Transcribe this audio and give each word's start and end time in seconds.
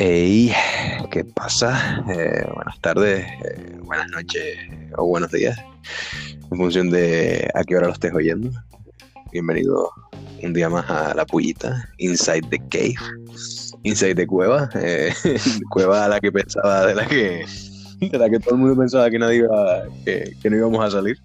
Hey, 0.00 0.52
¿qué 1.10 1.24
pasa? 1.24 2.04
Eh, 2.08 2.44
buenas 2.54 2.80
tardes, 2.80 3.26
eh, 3.26 3.76
buenas 3.82 4.08
noches 4.10 4.58
o 4.96 5.06
buenos 5.06 5.30
días, 5.30 5.58
en 6.50 6.58
función 6.58 6.90
de 6.90 7.48
a 7.54 7.62
qué 7.64 7.76
hora 7.76 7.88
lo 7.88 7.92
estés 7.92 8.12
oyendo. 8.14 8.50
Bienvenido 9.32 9.90
un 10.42 10.52
día 10.52 10.68
más 10.68 10.88
a 10.90 11.14
La 11.14 11.26
Pullita, 11.26 11.88
Inside 11.98 12.48
the 12.50 12.58
Cave, 12.68 12.96
Inside 13.82 14.14
the 14.14 14.26
Cueva, 14.26 14.70
eh, 14.74 15.12
cueva 15.70 16.04
a 16.04 16.08
la 16.08 16.20
que 16.20 16.32
pensaba, 16.32 16.86
de 16.86 16.94
la 16.94 17.06
que, 17.06 17.44
de 18.00 18.18
la 18.18 18.30
que 18.30 18.38
todo 18.40 18.54
el 18.54 18.60
mundo 18.60 18.76
pensaba 18.76 19.10
que 19.10 19.18
nadie 19.18 19.38
iba, 19.38 19.82
que, 20.04 20.32
que 20.40 20.50
no 20.50 20.56
íbamos 20.56 20.84
a 20.84 20.90
salir, 20.90 21.18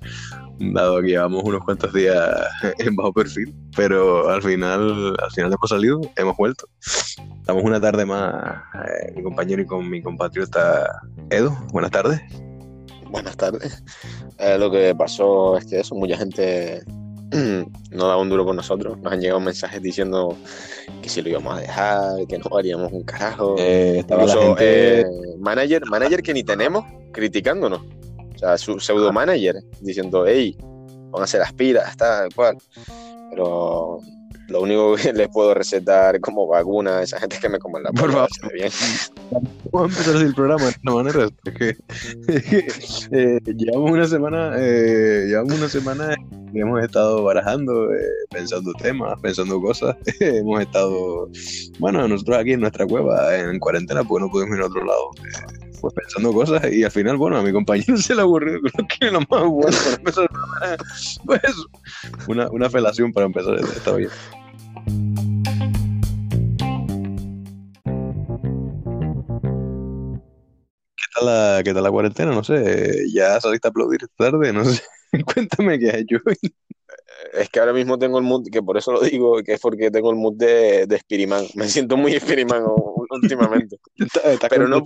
dado 0.59 1.01
que 1.01 1.07
llevamos 1.09 1.43
unos 1.43 1.63
cuantos 1.63 1.93
días 1.93 2.17
en 2.79 2.95
bajo 2.95 3.13
perfil, 3.13 3.53
pero 3.75 4.29
al 4.29 4.41
final, 4.41 5.15
al 5.21 5.31
final 5.31 5.51
hemos 5.53 5.69
salido, 5.69 6.01
hemos 6.15 6.35
vuelto. 6.37 6.67
Estamos 7.39 7.63
una 7.63 7.81
tarde 7.81 8.05
más, 8.05 8.55
eh, 8.85 9.11
mi 9.15 9.23
compañero 9.23 9.61
y 9.61 9.65
con 9.65 9.89
mi 9.89 10.01
compatriota 10.01 11.01
Edo. 11.29 11.55
Buenas 11.71 11.91
tardes. 11.91 12.21
Buenas 13.09 13.35
tardes. 13.37 13.83
Eh, 14.39 14.57
lo 14.57 14.71
que 14.71 14.95
pasó 14.95 15.57
es 15.57 15.65
que 15.65 15.79
eso, 15.81 15.93
mucha 15.95 16.17
gente 16.17 16.81
no 17.91 18.07
daba 18.07 18.17
un 18.17 18.29
duro 18.29 18.45
con 18.45 18.55
nosotros. 18.55 18.97
Nos 18.99 19.11
han 19.13 19.19
llegado 19.21 19.39
mensajes 19.39 19.81
diciendo 19.81 20.35
que 21.01 21.09
si 21.09 21.21
lo 21.21 21.29
íbamos 21.29 21.57
a 21.57 21.59
dejar, 21.61 22.25
que 22.27 22.37
no 22.39 22.57
haríamos 22.57 22.91
un 22.91 23.03
carajo. 23.03 23.55
Eh, 23.59 23.99
estaba 23.99 24.23
la 24.23 24.31
Incluso 24.31 24.47
gente- 24.55 25.01
eh, 25.01 25.05
manager, 25.39 25.85
manager 25.87 26.23
que 26.23 26.33
ni 26.33 26.43
tenemos 26.43 26.85
criticándonos. 27.11 27.81
O 28.35 28.37
sea, 28.37 28.57
su 28.57 28.79
pseudo 28.79 29.11
manager 29.11 29.55
diciendo, 29.81 30.25
hey, 30.27 30.57
pónganse 31.11 31.37
las 31.37 31.53
pilas, 31.53 31.95
tal 31.97 32.33
cual. 32.33 32.57
Pero 33.29 33.99
lo 34.49 34.61
único 34.61 34.95
que 34.95 35.13
les 35.13 35.29
puedo 35.29 35.53
recetar 35.53 36.19
como 36.19 36.47
vacuna 36.47 36.99
a 36.99 37.03
esa 37.03 37.19
gente 37.19 37.35
es 37.35 37.41
que 37.41 37.49
me 37.49 37.59
coman 37.59 37.83
la 37.83 37.91
Por 37.91 38.11
favor. 38.11 38.29
bien. 38.53 38.71
Vamos 39.71 39.97
a 39.97 39.99
empezar 39.99 40.21
el 40.21 40.35
programa 40.35 40.65
de 40.65 40.75
una 40.83 40.93
manera. 40.93 41.29
Que, 41.57 41.75
eh, 43.11 43.39
llevamos 43.55 43.91
una 43.91 44.07
semana, 44.07 44.53
eh, 44.57 45.25
llevamos 45.27 45.53
una 45.57 45.69
semana 45.69 46.15
y 46.53 46.59
hemos 46.59 46.83
estado 46.83 47.23
barajando, 47.23 47.91
eh, 47.91 48.05
pensando 48.29 48.71
temas, 48.73 49.19
pensando 49.21 49.59
cosas. 49.59 49.95
hemos 50.19 50.61
estado, 50.61 51.27
bueno, 51.79 52.07
nosotros 52.07 52.37
aquí 52.37 52.51
en 52.51 52.59
nuestra 52.59 52.85
cueva, 52.85 53.35
en 53.35 53.57
cuarentena, 53.57 54.03
pues 54.03 54.21
no 54.21 54.29
podemos 54.29 54.55
ir 54.55 54.63
a 54.63 54.67
otro 54.67 54.85
lado. 54.85 55.09
Pues 55.83 55.93
pensando 55.95 56.31
cosas 56.31 56.71
y 56.71 56.81
al 56.85 56.91
final, 56.91 57.17
bueno, 57.17 57.35
a 57.37 57.41
mi 57.43 57.51
compañero 57.51 57.97
se 57.97 58.15
le 58.15 58.21
aburrió, 58.21 58.57
creo 58.61 58.87
que 58.87 59.11
lo 59.11 59.19
más 59.19 59.43
bueno 59.49 59.77
para 59.83 59.95
empezar 59.97 60.29
pues 61.25 61.41
una, 62.29 62.49
una 62.51 62.69
felación 62.69 63.11
para 63.11 63.25
empezar, 63.25 63.55
está 63.55 63.91
bien. 63.93 64.09
¿Qué 70.95 71.03
tal 71.15 71.25
la, 71.25 71.61
qué 71.63 71.73
tal 71.73 71.83
la 71.83 71.91
cuarentena? 71.91 72.31
No 72.33 72.43
sé, 72.43 73.05
ya 73.13 73.39
saliste 73.39 73.67
a 73.67 73.69
aplaudir 73.71 73.99
tarde, 74.17 74.53
no 74.53 74.63
sé. 74.65 74.81
Cuéntame 75.33 75.79
qué 75.79 75.89
has 75.89 75.95
hecho. 75.97 76.17
Es 77.33 77.49
que 77.49 77.59
ahora 77.59 77.73
mismo 77.73 77.97
tengo 77.97 78.17
el 78.19 78.23
mood, 78.23 78.47
que 78.51 78.61
por 78.61 78.77
eso 78.77 78.91
lo 78.91 79.01
digo, 79.01 79.41
que 79.43 79.53
es 79.53 79.59
porque 79.59 79.91
tengo 79.91 80.09
el 80.11 80.17
mood 80.17 80.35
de, 80.35 80.85
de 80.87 80.99
Spiderman. 80.99 81.45
Me 81.55 81.67
siento 81.67 81.97
muy 81.97 82.13
Spiderman 82.19 82.63
u- 82.65 83.05
últimamente. 83.09 83.77
Estás- 83.95 84.25
estás 84.25 84.49
Pero 84.49 84.67
no, 84.67 84.83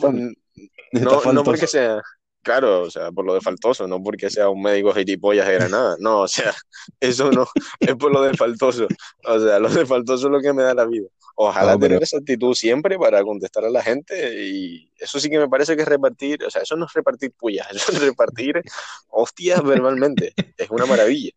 no, 0.91 1.21
no 1.33 1.43
porque 1.43 1.67
sea, 1.67 2.01
claro, 2.41 2.83
o 2.83 2.89
sea, 2.89 3.11
por 3.11 3.25
lo 3.25 3.33
de 3.33 3.41
faltoso, 3.41 3.87
no 3.87 4.01
porque 4.01 4.29
sea 4.29 4.49
un 4.49 4.61
médico 4.61 4.93
gilipollas 4.93 5.47
de 5.47 5.53
Granada. 5.55 5.95
No, 5.99 6.21
o 6.21 6.27
sea, 6.27 6.53
eso 6.99 7.31
no, 7.31 7.47
es 7.79 7.95
por 7.95 8.11
lo 8.11 8.21
de 8.21 8.33
faltoso. 8.35 8.87
O 9.25 9.39
sea, 9.39 9.59
lo 9.59 9.69
de 9.69 9.85
faltoso 9.85 10.27
es 10.27 10.31
lo 10.31 10.39
que 10.41 10.53
me 10.53 10.63
da 10.63 10.73
la 10.73 10.85
vida. 10.85 11.07
Ojalá 11.35 11.73
No, 11.73 11.79
pero- 11.79 11.89
tener 11.89 12.03
esa 12.03 12.17
actitud 12.17 12.53
siempre 12.55 12.97
para 12.97 13.21
contestar 13.23 13.63
a 13.65 13.69
la 13.69 13.83
gente 13.83 14.43
y 14.43 14.91
eso 14.97 15.19
sí 15.19 15.29
que 15.29 15.37
me 15.37 15.47
parece 15.47 15.75
que 15.75 15.83
es 15.83 15.87
repartir, 15.87 16.43
o 16.43 16.49
sea, 16.49 16.63
eso 16.63 16.75
no 16.75 16.85
es 16.85 16.93
repartir 16.93 17.31
pullas, 17.37 17.67
eso 17.71 17.91
es 17.91 18.01
repartir 18.01 18.61
hostias 19.09 19.63
verbalmente. 19.63 20.33
Es 20.57 20.69
una 20.71 20.85
maravilla. 20.85 21.31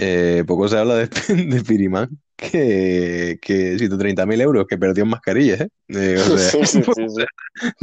Eh, 0.00 0.44
poco 0.46 0.68
se 0.68 0.78
habla 0.78 0.94
de, 0.96 1.08
de 1.46 1.60
Spiderman, 1.60 2.08
que, 2.36 3.38
que 3.42 3.78
130.000 3.78 4.40
euros 4.40 4.66
que 4.68 4.78
perdió 4.78 5.04
en 5.04 5.10
mascarillas, 5.10 5.62
¿eh? 5.62 5.68
Eh, 5.88 6.18
o 6.20 6.30
sea, 6.38 6.52
Sí, 6.52 6.64
sí, 6.66 6.82
sí, 6.84 7.02
sí. 7.08 7.24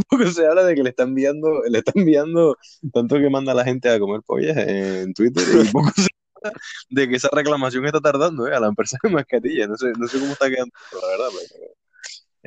poco 0.10 0.28
se 0.32 0.48
habla 0.48 0.64
de 0.66 0.76
que 0.76 0.84
le 0.84 0.90
está 0.92 1.04
enviando, 1.04 1.62
le 1.70 1.80
está 1.80 1.92
enviando 1.96 2.58
tanto 2.94 3.18
que 3.18 3.30
manda 3.30 3.52
a 3.54 3.56
la 3.56 3.66
gente 3.66 3.90
a 3.90 4.00
comer 4.00 4.22
pollas 4.26 4.58
en 4.58 5.14
Twitter 5.14 5.44
y 5.64 5.66
poco 5.72 5.92
se 5.96 6.08
habla 6.36 6.54
de 6.90 7.10
que 7.10 7.16
esa 7.18 7.30
reclamación 7.32 7.86
está 7.86 8.02
tardando, 8.02 8.48
¿eh? 8.48 8.56
A 8.56 8.60
la 8.62 8.68
empresa 8.68 8.98
de 9.04 9.10
mascarillas. 9.10 9.70
No 9.70 9.78
sé, 9.78 9.94
no 9.98 10.08
sé 10.08 10.20
cómo 10.20 10.34
está 10.34 10.50
quedando, 10.50 10.72
la 10.92 11.08
verdad. 11.10 11.28
pero, 11.52 11.66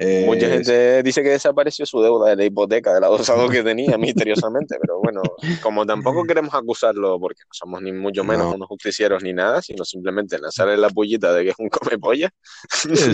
eh, 0.01 0.25
Mucha 0.27 0.49
gente 0.49 1.03
dice 1.03 1.23
que 1.23 1.31
desapareció 1.31 1.85
su 1.87 2.01
deuda 2.01 2.31
de 2.31 2.37
la 2.37 2.45
hipoteca, 2.45 2.95
del 2.95 3.05
adosado 3.05 3.49
que 3.49 3.63
tenía 3.63 3.97
misteriosamente, 3.99 4.77
pero 4.81 5.01
bueno, 5.01 5.23
como 5.63 5.85
tampoco 5.85 6.25
queremos 6.25 6.55
acusarlo 6.55 7.19
porque 7.19 7.43
no 7.45 7.51
somos 7.53 7.83
ni 7.83 7.93
mucho 7.93 8.23
menos 8.25 8.47
No. 8.47 8.55
unos 8.55 8.69
justicieros 8.69 9.23
ni 9.23 9.33
nada, 9.33 9.61
sino 9.63 9.85
simplemente 9.85 10.39
lanzarle 10.39 10.77
la 10.77 10.91
pullita 10.91 11.33
de 11.33 11.45
que 11.45 11.51
es 11.51 11.57
un 11.59 11.69
come 11.69 11.99
polla, 11.99 12.31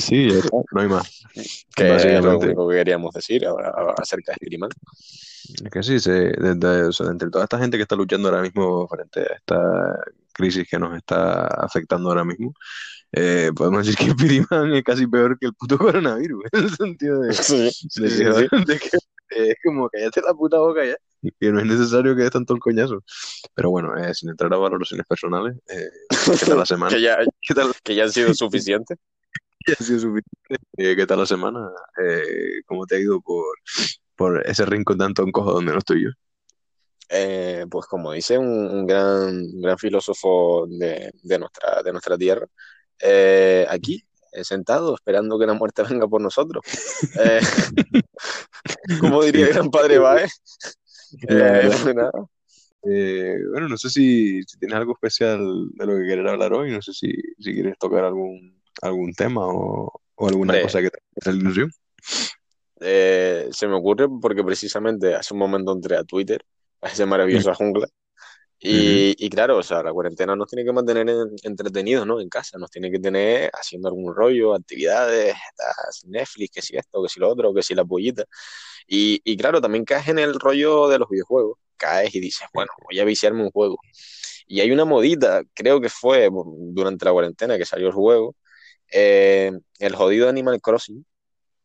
sí, 0.01 0.29
está, 0.29 0.49
no 0.73 0.81
hay 0.81 0.89
más. 0.89 1.25
que 1.75 1.95
es 1.97 2.23
lo 2.25 2.39
único 2.39 2.69
que 2.69 2.77
queríamos 2.77 3.15
decir 3.15 3.47
ahora- 3.47 3.73
acerca 3.97 4.33
de 4.33 4.37
Spiderman. 4.37 4.71
Es 5.65 5.71
que 5.71 5.83
sí, 5.83 6.01
se, 6.01 6.11
desde, 6.13 6.85
o 6.87 6.93
sea, 6.93 7.07
entre 7.09 7.29
toda 7.31 7.45
esta 7.45 7.59
gente 7.59 7.77
que 7.77 7.83
está 7.83 7.97
luchando 7.97 8.29
ahora 8.29 8.41
mismo 8.43 8.89
frente 8.89 9.21
a 9.21 9.35
esta 9.37 9.99
crisis 10.35 10.67
que 10.69 10.79
nos 10.79 10.97
está 10.97 11.47
afectando 11.47 12.11
ahora 12.11 12.25
mismo, 12.25 12.55
eh, 13.13 13.51
podemos 13.57 13.87
decir 13.87 13.99
que 13.99 14.15
Piriman 14.17 14.73
es 14.75 14.85
casi 14.85 15.07
peor 15.07 15.39
que 15.39 15.47
el 15.47 15.55
puto 15.55 15.79
coronavirus, 15.79 16.45
en 16.53 16.65
el 16.65 16.77
sentido 16.77 17.21
de, 17.23 17.33
Sí, 17.33 17.57
de 17.97 18.11
sí, 18.11 18.25
que, 18.25 18.33
sí. 18.35 18.49
de 18.67 18.79
que 18.79 18.91
es 19.31 19.57
como 19.65 19.89
cállate 19.91 20.21
la 20.23 20.35
puta 20.35 20.59
boca 20.59 20.85
ya, 20.85 20.97
que 21.41 21.51
no 21.53 21.61
es 21.61 21.67
necesario 21.67 22.15
que 22.17 22.23
des 22.23 22.31
tanto 22.31 22.55
el 22.55 22.61
coñazo. 22.61 23.03
Pero 23.55 23.71
bueno, 23.71 23.97
eh, 23.97 24.15
sin 24.15 24.31
entrar 24.31 24.53
a 24.55 24.59
valoraciones 24.59 25.07
personales, 25.07 25.57
eh, 25.69 25.89
¿qué 26.39 26.47
tal 26.47 26.59
la 26.59 26.67
semana? 26.67 26.95
que, 26.95 27.01
ya, 27.01 27.19
¿Qué 27.41 27.55
tal 27.55 27.73
que 27.83 27.95
ya 27.95 28.05
han 28.05 28.13
sido 28.13 28.35
suficientes. 28.35 28.99
ya 29.67 29.75
ha 29.79 29.83
sido 29.85 30.01
suficiente? 30.01 30.57
Eh, 30.77 30.97
¿qué 30.97 31.07
tal 31.07 31.19
la 31.21 31.27
semana? 31.27 31.71
Eh, 32.03 32.63
¿cómo 32.67 32.87
te 32.87 32.97
ha 32.97 33.01
ido 33.01 33.21
por, 33.21 33.45
por 34.17 34.47
ese 34.49 34.67
rincón 34.67 34.99
tan 34.99 35.15
toncojo 35.15 35.53
donde 35.53 35.73
no 35.73 35.79
estoy 35.79 36.05
yo? 36.05 36.11
Eh, 37.09 37.67
pues 37.71 37.87
como 37.87 38.13
dice 38.13 38.39
un, 38.39 38.49
un 38.49 38.87
gran, 38.87 39.29
un 39.37 39.61
gran 39.63 39.79
filósofo 39.79 40.67
de, 40.69 41.13
de 41.23 41.39
nuestra, 41.39 41.83
de 41.83 41.93
nuestra 41.93 42.17
tierra, 42.17 42.47
eh, 43.01 43.67
aquí, 43.69 44.03
eh, 44.33 44.45
sentado, 44.45 44.95
esperando 44.95 45.39
que 45.39 45.47
la 45.47 45.55
muerte 45.55 45.83
venga 45.89 46.09
por 46.09 46.21
nosotros. 46.21 46.65
Eh, 47.21 47.41
como 49.01 49.23
diría 49.23 49.47
el 49.47 49.53
gran 49.53 49.71
padre 49.71 49.99
Eh, 51.29 51.35
verdad. 51.35 51.79
pues 51.83 51.95
nada. 51.95 52.13
Bueno, 52.83 53.69
no 53.69 53.77
sé 53.77 53.89
si, 53.89 54.43
si 54.43 54.59
tienes 54.59 54.77
algo 54.77 54.95
especial 54.95 55.39
de 55.75 55.87
lo 55.87 55.97
que 55.97 56.07
quieres 56.07 56.29
hablar 56.29 56.53
hoy, 56.53 56.73
no 56.73 56.83
sé 56.83 56.93
si, 56.93 57.13
si 57.39 57.55
quieres 57.55 57.79
tocar 57.79 58.05
algún, 58.05 58.61
algún 58.83 59.13
tema 59.15 59.47
o, 59.47 59.93
o 60.17 60.29
alguna 60.29 60.61
cosa 60.61 60.83
que 60.83 60.91
te 60.91 60.99
haga 61.23 61.37
ilusión. 61.39 61.71
Eh, 62.81 63.49
se 63.53 63.69
me 63.69 63.75
ocurre 63.77 64.09
porque 64.21 64.43
precisamente 64.43 65.15
hace 65.15 65.33
un 65.35 65.41
momento 65.41 65.73
entré 65.73 65.97
a 65.97 66.05
Twitter, 66.05 66.45
a 66.85 66.89
esa 66.91 67.07
maravillosa 67.07 67.55
jungla. 67.55 67.89
Y, 68.59 69.15
y 69.19 69.31
claro, 69.31 69.59
o 69.59 69.63
sea, 69.63 69.83
la 69.83 69.93
cuarentena 69.93 70.37
nos 70.37 70.49
tiene 70.49 70.65
que 70.65 70.73
mantener 70.73 71.09
en- 71.09 71.37
entretenidos, 71.45 72.07
¿no? 72.07 72.21
En 72.21 72.29
casa, 72.31 72.59
nos 72.59 72.71
tiene 72.71 72.91
que 72.91 72.99
tener 73.01 73.51
haciendo 73.55 73.89
algún 73.89 74.15
rollo, 74.15 74.55
actividades, 74.55 75.35
Netflix, 76.07 76.51
que 76.55 76.63
si 76.63 76.77
esto, 76.77 77.03
que 77.03 77.09
si 77.11 77.21
lo 77.21 77.29
otro, 77.31 77.55
que 77.55 77.63
si 77.63 77.75
la 77.75 77.85
pollita. 77.85 78.25
Y, 78.87 79.21
y 79.25 79.37
claro, 79.37 79.61
también 79.61 79.85
caes 79.85 80.09
en 80.09 80.19
el 80.19 80.39
rollo 80.41 80.89
de 80.89 80.99
los 80.99 81.09
videojuegos. 81.09 81.59
Caes 81.77 82.15
y 82.15 82.21
dices, 82.21 82.49
bueno, 82.55 82.71
voy 82.89 83.01
a 83.01 83.05
viciarme 83.05 83.43
un 83.45 83.51
juego. 83.51 83.79
Y 84.47 84.61
hay 84.61 84.71
una 84.73 84.85
modita, 84.85 85.43
creo 85.55 85.81
que 85.81 85.89
fue 85.89 86.31
durante 86.73 87.05
la 87.05 87.13
cuarentena 87.13 87.59
que 87.59 87.65
salió 87.67 87.89
el 87.89 87.93
juego, 87.95 88.37
eh, 88.93 89.53
el 89.81 89.97
jodido 89.97 90.29
Animal 90.29 90.61
Crossing. 90.61 91.05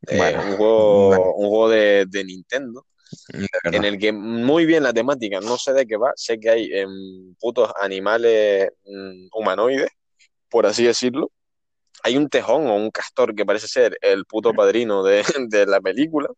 eh, 0.08 0.18
Bueno, 0.18 0.44
un 0.44 0.58
juego, 0.58 1.36
un 1.36 1.50
juego 1.50 1.70
de, 1.70 2.06
de 2.10 2.24
Nintendo. 2.26 2.86
En 3.72 3.84
el 3.86 3.98
que 4.00 4.12
muy 4.12 4.66
bien 4.66 4.84
la 4.84 4.94
temática, 4.94 5.40
no 5.42 5.58
sé 5.58 5.74
de 5.74 5.86
qué 5.88 5.98
va, 5.98 6.12
sé 6.16 6.40
que 6.40 6.50
hay 6.50 6.70
em, 6.74 7.36
putos 7.40 7.72
animales 7.82 8.70
mm, 8.86 9.28
humanoides, 9.34 9.90
por 10.50 10.66
así 10.68 10.86
decirlo. 10.86 11.32
Hay 12.04 12.18
un 12.18 12.30
tejón 12.30 12.68
o 12.68 12.76
un 12.76 12.92
castor 12.92 13.36
que 13.36 13.46
parece 13.46 13.68
ser 13.68 13.98
el 14.02 14.26
puto 14.26 14.54
padrino 14.54 15.04
de, 15.04 15.24
de 15.50 15.66
la 15.66 15.82
película. 15.82 16.30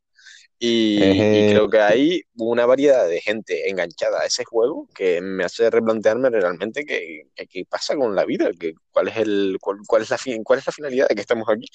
Y, 0.60 1.12
Eje. 1.12 1.40
y 1.42 1.46
creo 1.46 1.70
que 1.70 1.80
hay 1.80 2.22
una 2.36 2.66
variedad 2.68 3.08
de 3.08 3.22
gente 3.22 3.70
enganchada 3.70 4.22
a 4.22 4.26
ese 4.28 4.46
juego 4.46 4.88
que 4.96 5.22
me 5.22 5.44
hace 5.44 5.70
replantearme 5.70 6.30
realmente 6.30 6.86
qué, 6.86 7.24
qué- 7.50 7.66
pasa 7.66 7.96
con 7.96 8.16
la 8.16 8.26
vida, 8.26 8.52
que, 8.60 8.74
cuál, 8.92 9.08
es 9.10 9.18
el, 9.18 9.58
cuál, 9.62 9.78
cuál 9.88 10.04
es 10.04 10.12
la 10.12 10.18
fin- 10.20 10.44
cuál 10.44 10.60
es 10.60 10.68
la 10.68 10.74
finalidad 10.74 11.08
de 11.10 11.16
que 11.16 11.22
estemos 11.22 11.48
aquí. 11.50 11.66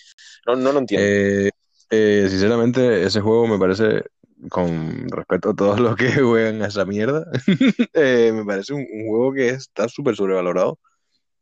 No, 0.47 0.57
no 0.57 0.73
lo 0.73 0.79
entiendo. 0.81 1.09
Eh, 1.09 1.51
eh, 1.91 2.27
sinceramente, 2.29 3.03
ese 3.05 3.21
juego 3.21 3.47
me 3.47 3.59
parece, 3.59 4.03
con 4.51 5.09
respeto 5.09 5.51
a 5.51 5.55
todos 5.55 5.81
los 5.81 5.97
que 5.97 6.11
juegan 6.23 6.63
a 6.63 6.67
esa 6.67 6.85
mierda, 6.85 7.27
eh, 7.95 8.33
me 8.35 8.45
parece 8.45 8.75
un, 8.75 8.81
un 8.81 9.09
juego 9.09 9.33
que 9.33 9.49
está 9.51 9.89
súper 9.89 10.17
sobrevalorado. 10.17 10.79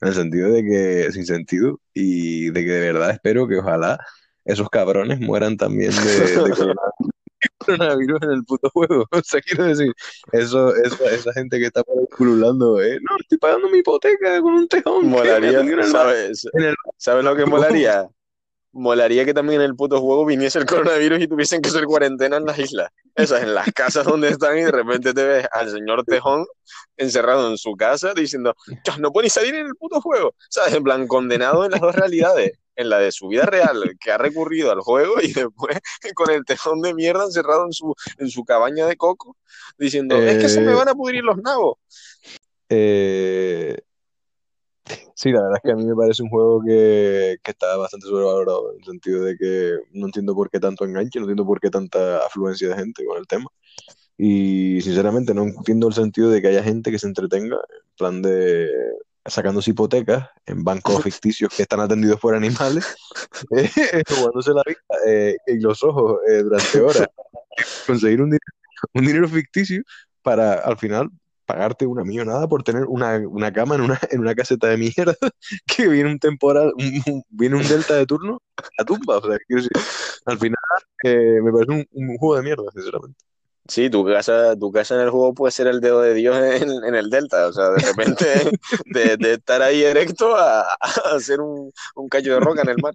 en 0.00 0.08
el 0.08 0.14
sentido 0.14 0.50
de 0.50 0.62
que, 0.64 1.12
sin 1.12 1.26
sentido, 1.26 1.80
y 1.92 2.50
de 2.50 2.64
que 2.64 2.70
de 2.72 2.92
verdad 2.92 3.10
espero 3.10 3.48
que 3.48 3.58
ojalá 3.58 3.98
esos 4.44 4.68
cabrones 4.68 5.20
mueran 5.20 5.56
también 5.56 5.90
de, 5.90 6.74
coronavirus 7.58 8.22
en 8.22 8.30
el 8.30 8.44
puto 8.44 8.70
juego. 8.70 9.06
O 9.10 9.20
sea, 9.22 9.40
quiero 9.40 9.64
decir, 9.64 9.92
eso, 10.32 10.74
eso 10.74 11.04
esa 11.04 11.32
gente 11.32 11.58
que 11.58 11.66
está 11.66 11.82
pululando, 12.16 12.80
eh, 12.80 12.98
no, 13.00 13.16
estoy 13.18 13.38
pagando 13.38 13.68
mi 13.68 13.78
hipoteca 13.78 14.40
con 14.40 14.54
un 14.54 14.68
tejón. 14.68 15.08
Molaría, 15.08 15.62
¿sabes? 15.86 16.46
¿Sabes 16.96 17.24
lo 17.24 17.36
que 17.36 17.46
molaría? 17.46 18.08
Molaría 18.74 19.24
que 19.24 19.32
también 19.32 19.60
en 19.60 19.66
el 19.66 19.76
puto 19.76 20.00
juego 20.00 20.26
viniese 20.26 20.58
el 20.58 20.66
coronavirus 20.66 21.20
y 21.20 21.28
tuviesen 21.28 21.62
que 21.62 21.68
hacer 21.68 21.84
cuarentena 21.84 22.36
en 22.36 22.44
las 22.44 22.58
islas. 22.58 22.90
Esas, 23.14 23.42
en 23.42 23.54
las 23.54 23.72
casas 23.72 24.04
donde 24.04 24.28
están 24.28 24.58
y 24.58 24.62
de 24.62 24.72
repente 24.72 25.14
te 25.14 25.24
ves 25.24 25.46
al 25.52 25.70
señor 25.70 26.04
Tejón 26.04 26.44
encerrado 26.96 27.48
en 27.50 27.56
su 27.56 27.76
casa 27.76 28.12
diciendo, 28.14 28.54
no 28.98 29.12
puedes 29.12 29.32
salir 29.32 29.54
en 29.54 29.66
el 29.66 29.74
puto 29.76 30.00
juego. 30.00 30.34
¿Sabes? 30.50 30.74
En 30.74 30.82
plan, 30.82 31.06
condenado 31.06 31.64
en 31.64 31.70
las 31.70 31.80
dos 31.80 31.94
realidades 31.94 32.58
en 32.76 32.88
la 32.88 32.98
de 32.98 33.12
su 33.12 33.28
vida 33.28 33.46
real, 33.46 33.96
que 34.00 34.10
ha 34.10 34.18
recurrido 34.18 34.72
al 34.72 34.80
juego 34.80 35.20
y 35.22 35.32
después 35.32 35.78
con 36.14 36.30
el 36.30 36.44
tejón 36.44 36.80
de 36.82 36.94
mierda 36.94 37.24
encerrado 37.24 37.66
en 37.66 37.72
su, 37.72 37.94
en 38.18 38.28
su 38.28 38.44
cabaña 38.44 38.86
de 38.86 38.96
coco, 38.96 39.36
diciendo, 39.78 40.16
es 40.16 40.38
que 40.38 40.48
se 40.48 40.60
me 40.60 40.72
eh, 40.72 40.74
van 40.74 40.88
a 40.88 40.94
pudrir 40.94 41.22
los 41.22 41.36
nabos. 41.38 41.78
Eh, 42.68 43.78
sí, 45.14 45.30
la 45.32 45.42
verdad 45.42 45.56
es 45.56 45.62
que 45.62 45.72
a 45.72 45.76
mí 45.76 45.84
me 45.84 45.94
parece 45.94 46.22
un 46.22 46.28
juego 46.28 46.62
que, 46.64 47.36
que, 47.42 47.50
está 47.50 47.76
bastante 47.76 48.06
sobrevalorado, 48.06 48.72
en 48.72 48.78
el 48.80 48.84
sentido 48.84 49.24
de 49.24 49.36
que 49.36 49.78
no 49.92 50.06
entiendo 50.06 50.34
por 50.34 50.50
qué 50.50 50.60
tanto 50.60 50.84
enganche, 50.84 51.18
no 51.18 51.24
entiendo 51.24 51.46
por 51.46 51.60
qué 51.60 51.70
tanta 51.70 52.24
afluencia 52.26 52.68
de 52.68 52.76
gente 52.76 53.04
con 53.04 53.18
el 53.18 53.26
tema. 53.26 53.46
Y 54.16 54.80
sinceramente 54.82 55.34
no 55.34 55.42
entiendo 55.42 55.88
el 55.88 55.94
sentido 55.94 56.30
de 56.30 56.40
que 56.40 56.48
haya 56.48 56.62
gente 56.62 56.90
que 56.90 56.98
se 56.98 57.06
entretenga 57.06 57.56
en 57.56 57.96
plan 57.96 58.22
de 58.22 58.70
sacándose 59.26 59.70
hipotecas 59.70 60.28
en 60.46 60.64
bancos 60.64 61.02
ficticios 61.04 61.52
que 61.54 61.62
están 61.62 61.80
atendidos 61.80 62.20
por 62.20 62.34
animales, 62.34 62.84
eh, 63.56 64.02
jugándose 64.08 64.52
la 64.52 64.62
vida 64.66 64.78
eh, 65.06 65.36
en 65.46 65.62
los 65.62 65.82
ojos 65.82 66.20
eh, 66.28 66.42
durante 66.42 66.80
horas, 66.80 67.08
conseguir 67.86 68.20
un, 68.20 68.36
un 68.92 69.06
dinero 69.06 69.28
ficticio 69.28 69.82
para 70.22 70.54
al 70.54 70.78
final 70.78 71.10
pagarte 71.46 71.86
una 71.86 72.04
millonada 72.04 72.48
por 72.48 72.62
tener 72.62 72.84
una, 72.84 73.18
una, 73.18 73.52
cama 73.52 73.74
en 73.74 73.82
una, 73.82 73.98
en 74.10 74.20
una 74.20 74.34
caseta 74.34 74.68
de 74.68 74.76
mierda 74.76 75.14
que 75.66 75.88
viene 75.88 76.10
un 76.10 76.18
temporal, 76.18 76.72
viene 77.28 77.56
un 77.56 77.66
delta 77.68 77.94
de 77.94 78.06
turno 78.06 78.42
a 78.78 78.84
tumba. 78.84 79.18
O 79.18 79.20
sea, 79.22 79.36
decir, 79.48 79.70
al 80.26 80.38
final 80.38 80.56
me 81.02 81.52
parece 81.52 81.72
un, 81.72 81.86
un, 81.92 82.16
juego 82.18 82.36
de 82.36 82.42
mierda, 82.42 82.64
sinceramente. 82.72 83.18
Sí, 83.66 83.88
tu 83.88 84.04
casa, 84.04 84.54
tu 84.56 84.70
casa 84.70 84.94
en 84.94 85.00
el 85.00 85.10
juego 85.10 85.32
puede 85.32 85.50
ser 85.50 85.66
el 85.68 85.80
dedo 85.80 86.02
de 86.02 86.12
Dios 86.12 86.36
en, 86.36 86.94
el 86.94 87.08
Delta. 87.08 87.46
O 87.48 87.52
sea, 87.52 87.70
de 87.70 87.82
repente 87.82 88.26
de, 88.86 89.32
estar 89.32 89.62
ahí 89.62 89.82
erecto 89.82 90.36
a, 90.36 90.62
hacer 91.14 91.40
un, 91.40 91.72
un 91.94 92.08
callo 92.08 92.34
de 92.34 92.40
roca 92.40 92.62
en 92.62 92.68
el 92.68 92.76
mar. 92.82 92.94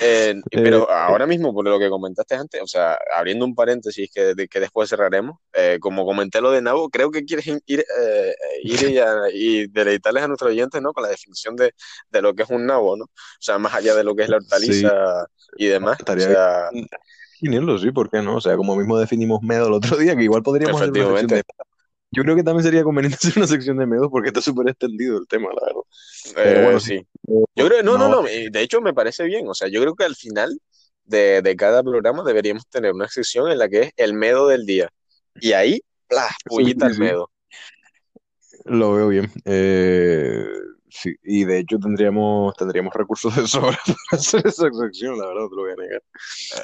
Eh, 0.00 0.40
pero 0.50 0.82
eh, 0.82 0.92
ahora 0.92 1.26
mismo, 1.26 1.52
por 1.52 1.64
lo 1.64 1.78
que 1.78 1.88
comentaste 1.88 2.34
antes, 2.34 2.62
o 2.62 2.66
sea, 2.66 2.98
abriendo 3.16 3.44
un 3.44 3.54
paréntesis 3.54 4.10
que, 4.12 4.34
que 4.48 4.60
después 4.60 4.88
cerraremos, 4.88 5.38
eh, 5.52 5.78
como 5.80 6.04
comenté 6.04 6.40
lo 6.40 6.50
de 6.50 6.62
Nabo, 6.62 6.88
creo 6.90 7.10
que 7.10 7.24
quieres 7.24 7.46
ir, 7.46 7.62
ir 7.66 7.84
y, 9.32 9.66
deleitarles 9.68 10.22
a 10.22 10.28
nuestros 10.28 10.50
oyentes, 10.50 10.80
¿no? 10.82 10.92
Con 10.92 11.02
la 11.02 11.10
definición 11.10 11.56
de, 11.56 11.72
de, 12.10 12.22
lo 12.22 12.34
que 12.34 12.42
es 12.42 12.50
un 12.50 12.66
nabo, 12.66 12.96
¿no? 12.96 13.04
O 13.04 13.40
sea, 13.40 13.58
más 13.58 13.74
allá 13.74 13.94
de 13.94 14.04
lo 14.04 14.14
que 14.14 14.24
es 14.24 14.28
la 14.28 14.36
hortaliza 14.36 15.26
y 15.56 15.66
demás. 15.66 15.98
Estaría 15.98 16.26
o 16.26 16.30
sea, 16.30 16.70
sí, 17.78 17.90
¿por 17.92 18.10
qué 18.10 18.22
no? 18.22 18.36
O 18.36 18.40
sea, 18.40 18.56
como 18.56 18.76
mismo 18.76 18.98
definimos 18.98 19.42
medo 19.42 19.68
el 19.68 19.72
otro 19.74 19.96
día, 19.96 20.16
que 20.16 20.24
igual 20.24 20.42
podríamos 20.42 20.80
hacer 20.80 21.04
una 21.04 21.22
de... 21.22 21.42
Yo 22.10 22.22
creo 22.22 22.36
que 22.36 22.42
también 22.42 22.64
sería 22.64 22.82
conveniente 22.82 23.16
hacer 23.22 23.34
una 23.36 23.46
sección 23.46 23.78
de 23.78 23.86
medos 23.86 24.08
porque 24.10 24.28
está 24.28 24.40
súper 24.40 24.68
extendido 24.68 25.18
el 25.18 25.26
tema, 25.26 25.48
la 25.48 25.66
verdad. 25.66 25.82
Eh, 26.36 26.62
bueno, 26.64 26.80
sí. 26.80 27.06
Yo 27.54 27.66
creo, 27.66 27.82
no, 27.82 27.98
no, 27.98 28.08
no, 28.08 28.22
de 28.22 28.62
hecho 28.62 28.80
me 28.80 28.94
parece 28.94 29.24
bien. 29.24 29.46
O 29.48 29.54
sea, 29.54 29.68
yo 29.68 29.80
creo 29.80 29.94
que 29.94 30.04
al 30.04 30.16
final 30.16 30.58
de, 31.04 31.42
de 31.42 31.56
cada 31.56 31.82
programa 31.82 32.22
deberíamos 32.24 32.66
tener 32.68 32.92
una 32.92 33.08
sección 33.08 33.50
en 33.50 33.58
la 33.58 33.68
que 33.68 33.80
es 33.82 33.92
el 33.96 34.14
medo 34.14 34.48
del 34.48 34.64
día. 34.66 34.88
Y 35.40 35.52
ahí, 35.52 35.80
¡plah! 36.08 36.30
Pullita 36.44 36.86
el 36.86 36.98
medo. 36.98 37.30
Lo 38.64 38.92
veo 38.92 39.08
bien. 39.08 39.30
Eh, 39.44 40.44
Sí, 40.90 41.14
y 41.22 41.44
de 41.44 41.58
hecho 41.58 41.78
tendríamos, 41.78 42.54
tendríamos 42.56 42.94
recursos 42.94 43.36
de 43.36 43.46
sobra 43.46 43.78
para 44.10 44.20
hacer 44.20 44.46
esa 44.46 44.68
sección, 44.70 45.18
la 45.18 45.26
verdad, 45.26 45.42
no 45.42 45.48
te 45.48 45.56
lo 45.56 45.62
voy 45.62 45.72
a 45.72 45.76
negar. 45.76 46.02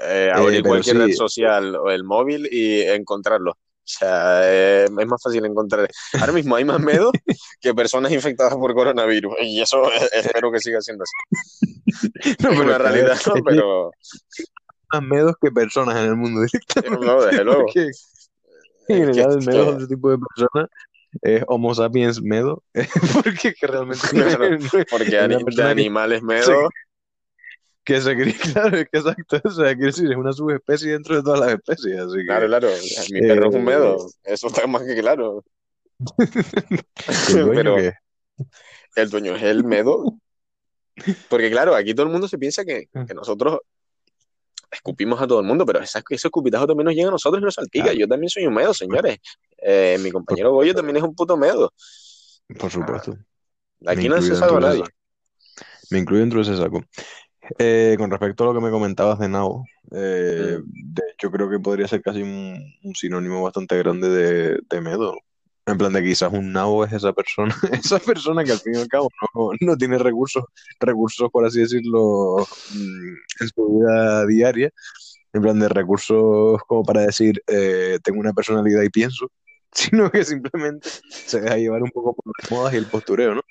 Eh, 0.07 0.31
abrir 0.33 0.59
eh, 0.61 0.63
cualquier 0.63 0.99
red 0.99 1.13
social 1.13 1.77
o 1.77 1.91
el 1.91 2.05
móvil 2.05 2.49
y 2.51 2.83
encontrarlo. 2.83 3.57
O 3.85 3.87
sea, 3.87 4.41
eh, 4.45 4.85
es 4.85 5.07
más 5.07 5.23
fácil 5.23 5.45
encontrar. 5.45 5.89
Ahora 6.19 6.33
mismo 6.33 6.57
hay 6.57 6.65
más 6.65 6.81
miedo 6.81 7.13
que 7.61 7.75
personas 7.75 8.13
infectadas 8.13 8.55
por 8.55 8.75
coronavirus. 8.75 9.35
Y 9.43 9.61
eso 9.61 9.83
espero 10.13 10.51
que 10.51 10.61
siga 10.61 10.81
siendo 10.81 11.05
así. 11.05 11.81
No, 12.43 12.51
es 12.51 12.59
una 12.59 12.79
realidad, 12.79 13.17
¿no? 13.27 13.35
Pero. 13.45 13.91
Más 14.93 15.03
miedos 15.03 15.35
que 15.41 15.51
personas 15.51 15.97
en 15.97 16.05
el 16.05 16.17
mundo 16.17 16.41
directamente. 16.43 17.07
No, 17.07 17.23
desde 17.23 17.45
luego. 17.45 17.67
en 17.75 17.93
general, 18.89 19.39
el 19.39 19.47
miedo 19.47 19.77
ese 19.77 19.87
tipo 19.87 20.11
de 20.11 20.19
personas 20.19 20.71
es 21.23 21.45
Homo 21.47 21.75
sapiens 21.75 22.23
medo, 22.23 22.63
porque 23.13 23.55
que 23.55 23.67
realmente 23.67 24.07
porque 24.91 25.11
de 25.11 25.63
animales 25.63 26.23
medo 26.23 26.69
que, 26.69 26.84
se 27.87 28.17
cree, 28.17 28.35
claro, 28.53 28.77
es 28.77 28.89
que 28.91 28.99
exacto, 28.99 29.41
o 29.45 29.51
sea, 29.51 29.75
quiere 29.75 29.87
decir, 29.87 30.11
es 30.11 30.17
una 30.17 30.33
subespecie 30.33 30.93
dentro 30.93 31.17
de 31.17 31.23
todas 31.23 31.41
las 31.41 31.51
especies, 31.51 31.99
así 32.01 32.17
que, 32.19 32.27
Claro, 32.27 32.47
claro, 32.47 32.69
mi 33.11 33.21
perro 33.21 33.49
es 33.49 33.55
un 33.55 33.65
medo, 33.65 34.07
eh, 34.07 34.33
eso 34.33 34.47
está 34.49 34.67
más 34.67 34.83
que 34.83 34.97
claro. 35.01 35.45
¿El 36.19 37.51
Pero 37.51 37.77
qué? 37.77 37.93
el 38.97 39.11
dueño 39.11 39.37
es 39.37 39.43
el 39.43 39.65
medo, 39.65 40.19
porque 41.29 41.51
claro, 41.51 41.75
aquí 41.75 41.95
todo 41.95 42.07
el 42.07 42.13
mundo 42.13 42.29
se 42.29 42.39
piensa 42.39 42.65
que, 42.65 42.89
ah. 42.95 43.05
que 43.07 43.15
nosotros 43.15 43.61
escupimos 44.71 45.21
a 45.21 45.27
todo 45.27 45.41
el 45.41 45.47
mundo, 45.47 45.65
pero 45.65 45.81
ese, 45.81 46.01
ese 46.11 46.29
escupitajo 46.29 46.67
también 46.67 46.87
nos 46.87 46.95
llega 46.95 47.09
a 47.09 47.13
nosotros 47.13 47.41
y 47.41 47.45
nos 47.45 47.55
salpica. 47.55 47.93
Yo 47.93 48.09
también 48.09 48.29
soy 48.29 48.47
un 48.47 48.55
medo, 48.55 48.75
señores. 48.75 49.19
Eh, 49.59 49.97
mi 50.01 50.11
compañero 50.11 50.53
Goyo 50.53 50.75
también 50.75 50.97
es 50.97 51.03
un 51.03 51.15
puto 51.15 51.37
medo. 51.37 51.73
Por 52.59 52.71
supuesto. 52.71 53.17
Aquí 53.87 54.09
no 54.09 54.21
se 54.21 54.35
salva 54.35 54.61
nadie. 54.61 54.85
Me 55.91 55.99
incluyo 55.99 56.21
dentro 56.21 56.43
de 56.43 56.51
ese 56.51 56.61
saco. 56.61 56.83
Eh, 57.59 57.97
con 57.99 58.11
respecto 58.11 58.45
a 58.45 58.47
lo 58.47 58.55
que 58.55 58.65
me 58.65 58.71
comentabas 58.71 59.19
de 59.19 59.29
Nao, 59.29 59.65
eh, 59.91 60.59
de 60.65 61.03
hecho 61.13 61.31
creo 61.31 61.51
que 61.51 61.59
podría 61.59 61.87
ser 61.87 62.03
casi 62.03 62.23
un, 62.23 62.95
sinónimo 62.95 63.43
bastante 63.43 63.77
grande 63.79 64.09
de, 64.09 64.61
de 64.69 64.81
medo. 64.81 65.17
En 65.67 65.79
plan 65.79 65.95
de 65.95 66.03
quizás 66.03 66.31
un 66.31 66.53
nabo 66.53 66.85
es 66.85 66.93
esa 66.93 67.15
persona, 67.15 67.55
esa 67.73 67.99
persona 67.99 68.45
que 68.45 68.53
al 68.53 68.59
fin 68.59 68.75
y 68.75 68.79
al 68.79 68.89
cabo 68.89 69.09
no, 69.61 69.77
tiene 69.77 69.99
recursos, 69.99 70.45
recursos 70.79 71.31
por 71.31 71.47
así 71.47 71.61
decirlo, 71.61 72.37
mm, 72.75 73.43
en 73.43 73.49
su 73.49 73.79
vida 73.79 74.27
diaria. 74.27 74.71
En 75.33 75.43
plan 75.43 75.59
de 75.59 75.69
recursos 75.69 76.61
como 76.69 76.85
para 76.85 77.03
decir, 77.07 77.43
eh, 77.47 77.99
tengo 78.05 78.21
una 78.21 78.33
personalidad 78.33 78.83
y 78.83 78.91
pienso, 78.91 79.31
sino 79.73 80.11
que 80.11 80.25
simplemente 80.25 80.89
se 81.09 81.41
deja 81.41 81.57
llevar 81.57 81.83
un 81.83 81.91
poco 81.91 82.15
por 82.15 82.33
las 82.39 82.51
modas 82.51 82.75
y 82.75 82.77
el 82.77 82.87
postureo, 82.87 83.35
¿no? 83.35 83.43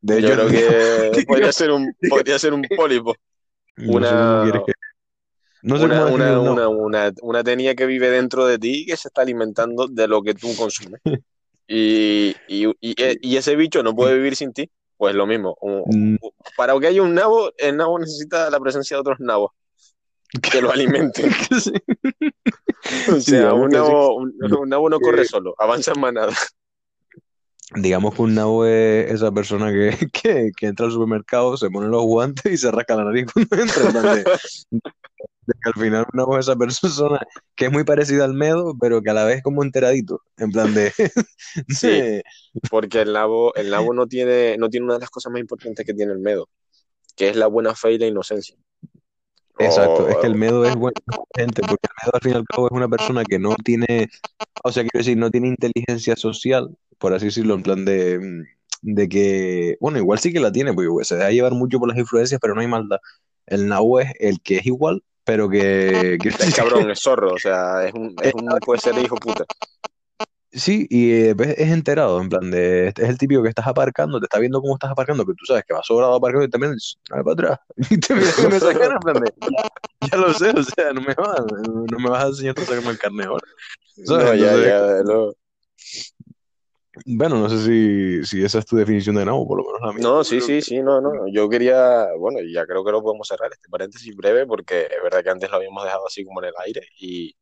De 0.00 0.22
Yo 0.22 0.32
creo 0.32 0.48
que 1.12 1.22
podría 1.24 1.52
ser 1.52 1.70
un, 1.70 1.94
podría 2.08 2.38
ser 2.38 2.52
un 2.52 2.62
pólipo. 2.76 3.14
Una, 3.86 4.44
no 5.62 5.76
sé 5.78 5.84
una, 5.84 6.06
una, 6.06 6.68
una, 6.68 7.12
una, 7.20 7.44
tenía 7.44 7.74
que 7.74 7.86
vive 7.86 8.10
dentro 8.10 8.46
de 8.46 8.58
ti 8.58 8.86
que 8.86 8.96
se 8.96 9.08
está 9.08 9.22
alimentando 9.22 9.86
de 9.88 10.08
lo 10.08 10.22
que 10.22 10.34
tú 10.34 10.54
consumes. 10.56 11.00
Y, 11.72 12.34
y, 12.48 12.66
e, 12.82 13.16
y, 13.22 13.36
ese 13.36 13.54
bicho 13.54 13.84
no 13.84 13.94
puede 13.94 14.16
vivir 14.16 14.34
sin 14.34 14.52
ti, 14.52 14.68
pues 14.96 15.14
lo 15.14 15.24
mismo. 15.24 15.56
Mm. 15.62 16.16
Para 16.56 16.76
que 16.80 16.88
haya 16.88 17.00
un 17.00 17.14
nabo, 17.14 17.52
el 17.58 17.76
nabo 17.76 17.96
necesita 18.00 18.50
la 18.50 18.58
presencia 18.58 18.96
de 18.96 19.02
otros 19.02 19.20
nabos 19.20 19.52
que 20.42 20.60
lo 20.60 20.72
alimenten. 20.72 21.30
o 23.08 23.20
sea, 23.20 23.54
un, 23.54 23.70
nabo, 23.70 24.16
un, 24.16 24.34
nabo, 24.68 24.90
no 24.90 24.98
corre 24.98 25.24
solo, 25.24 25.54
avanza 25.58 25.92
en 25.94 26.00
manada. 26.00 26.32
Digamos 27.74 28.14
que 28.14 28.22
un 28.22 28.34
nabo 28.34 28.66
es 28.66 29.12
esa 29.12 29.30
persona 29.30 29.70
que, 29.70 29.90
que, 30.12 30.50
que, 30.56 30.66
entra 30.66 30.86
al 30.86 30.92
supermercado, 30.92 31.56
se 31.56 31.70
pone 31.70 31.88
los 31.88 32.02
guantes 32.02 32.52
y 32.52 32.56
se 32.56 32.70
rasca 32.70 32.96
la 32.96 33.04
nariz 33.04 33.26
cuando 33.32 33.56
entra 33.56 34.24
que 35.62 35.68
al 35.68 35.82
final 35.82 36.06
una 36.12 36.38
es 36.38 36.46
esa 36.46 36.56
persona 36.56 37.20
que 37.54 37.66
es 37.66 37.72
muy 37.72 37.84
parecida 37.84 38.24
al 38.24 38.34
medo, 38.34 38.74
pero 38.80 39.02
que 39.02 39.10
a 39.10 39.14
la 39.14 39.24
vez 39.24 39.38
es 39.38 39.42
como 39.42 39.62
enteradito, 39.62 40.22
en 40.36 40.50
plan 40.50 40.74
de... 40.74 40.92
sí, 41.68 42.20
porque 42.70 43.02
el 43.02 43.12
nabo, 43.12 43.54
el 43.54 43.70
nabo 43.70 43.92
no, 43.92 44.06
tiene, 44.06 44.56
no 44.58 44.68
tiene 44.68 44.84
una 44.84 44.94
de 44.94 45.00
las 45.00 45.10
cosas 45.10 45.32
más 45.32 45.40
importantes 45.40 45.84
que 45.84 45.94
tiene 45.94 46.12
el 46.12 46.20
medo, 46.20 46.48
que 47.16 47.28
es 47.28 47.36
la 47.36 47.46
buena 47.46 47.74
fe 47.74 47.92
y 47.92 47.98
la 47.98 48.06
inocencia. 48.06 48.56
Exacto, 49.58 50.08
es 50.08 50.16
que 50.16 50.26
el 50.26 50.36
medo 50.36 50.64
es 50.64 50.74
buena 50.74 51.00
gente, 51.36 51.60
porque 51.60 51.86
el 51.86 52.06
medo 52.06 52.14
al 52.14 52.20
fin 52.22 52.32
y 52.32 52.36
al 52.36 52.44
cabo 52.46 52.66
es 52.66 52.72
una 52.72 52.88
persona 52.88 53.24
que 53.24 53.38
no 53.38 53.54
tiene, 53.56 54.08
o 54.64 54.72
sea, 54.72 54.82
quiero 54.84 54.98
decir, 54.98 55.18
no 55.18 55.30
tiene 55.30 55.48
inteligencia 55.48 56.16
social, 56.16 56.74
por 57.00 57.14
así 57.14 57.26
decirlo, 57.26 57.54
en 57.54 57.62
plan 57.62 57.84
de, 57.84 58.44
de 58.82 59.08
que, 59.08 59.76
bueno, 59.80 59.98
igual 59.98 60.18
sí 60.18 60.32
que 60.32 60.38
la 60.38 60.52
tiene, 60.52 60.72
porque 60.74 61.04
se 61.04 61.16
deja 61.16 61.30
llevar 61.30 61.52
mucho 61.52 61.78
por 61.78 61.88
las 61.88 61.98
influencias, 61.98 62.38
pero 62.40 62.54
no 62.54 62.60
hay 62.60 62.68
maldad. 62.68 62.98
El 63.46 63.66
nabo 63.66 64.00
es 64.00 64.12
el 64.20 64.40
que 64.42 64.58
es 64.58 64.66
igual, 64.66 65.02
pero 65.24 65.48
que, 65.48 66.18
Es 66.22 66.54
cabrón, 66.56 66.90
es 66.90 67.00
zorro, 67.00 67.32
o 67.32 67.38
sea, 67.38 67.86
es 67.86 67.94
un, 67.94 68.14
es 68.22 68.34
un 68.34 68.46
puede 68.64 68.80
ser 68.80 68.96
hijo 68.98 69.16
puta. 69.16 69.44
Sí, 70.52 70.86
y 70.90 71.12
eh, 71.12 71.34
es 71.56 71.70
enterado, 71.70 72.20
en 72.20 72.28
plan 72.28 72.50
de, 72.50 72.88
este 72.88 73.04
es 73.04 73.08
el 73.08 73.18
típico 73.18 73.42
que 73.42 73.48
estás 73.48 73.68
aparcando, 73.68 74.18
te 74.18 74.26
está 74.26 74.38
viendo 74.38 74.60
cómo 74.60 74.74
estás 74.74 74.90
aparcando, 74.90 75.24
que 75.24 75.32
tú 75.34 75.46
sabes 75.46 75.64
que 75.64 75.72
va 75.72 75.82
sobrado 75.82 76.14
aparcando 76.14 76.44
y 76.44 76.50
también, 76.50 76.74
a 77.12 77.22
para 77.22 77.32
atrás, 77.32 77.58
y 77.90 77.98
te 77.98 78.14
miras 78.14 78.34
con 78.34 78.52
esa 78.52 78.74
cara, 78.74 78.94
en 78.94 79.00
plan 79.00 79.22
de, 79.22 79.32
ya, 79.40 80.08
ya 80.10 80.18
lo 80.18 80.34
sé, 80.34 80.50
o 80.50 80.62
sea, 80.64 80.92
no 80.92 81.00
me 81.00 81.14
vas, 81.14 81.40
no 81.66 81.98
me 81.98 82.10
vas 82.10 82.24
a 82.24 82.28
enseñar 82.28 82.58
a 82.58 82.64
sacarme 82.64 82.90
el 82.90 82.98
carne 82.98 83.24
ahora. 83.24 83.46
No, 83.96 84.34
ya, 84.34 84.56
ya, 84.56 85.02
no. 85.04 85.32
Bueno, 87.06 87.38
no 87.38 87.48
sé 87.48 87.58
si, 87.64 88.24
si 88.24 88.44
esa 88.44 88.58
es 88.60 88.66
tu 88.66 88.76
definición 88.76 89.16
de 89.16 89.24
no, 89.24 89.46
por 89.46 89.58
lo 89.58 89.64
menos 89.64 89.80
la 89.82 89.92
mía, 89.92 90.08
No, 90.08 90.24
sí, 90.24 90.40
sí, 90.40 90.60
que, 90.60 90.62
sí, 90.62 90.80
no, 90.82 91.00
no. 91.00 91.28
Yo 91.32 91.48
quería, 91.48 92.06
bueno, 92.18 92.38
ya 92.42 92.66
creo 92.66 92.84
que 92.84 92.92
lo 92.92 93.02
podemos 93.02 93.28
cerrar 93.28 93.50
este 93.52 93.68
paréntesis 93.68 94.14
breve 94.16 94.46
porque 94.46 94.82
es 94.82 95.02
verdad 95.02 95.22
que 95.22 95.30
antes 95.30 95.50
lo 95.50 95.56
habíamos 95.56 95.84
dejado 95.84 96.06
así 96.06 96.24
como 96.24 96.42
en 96.42 96.48
el 96.48 96.54
aire 96.64 96.82
y, 96.98 97.34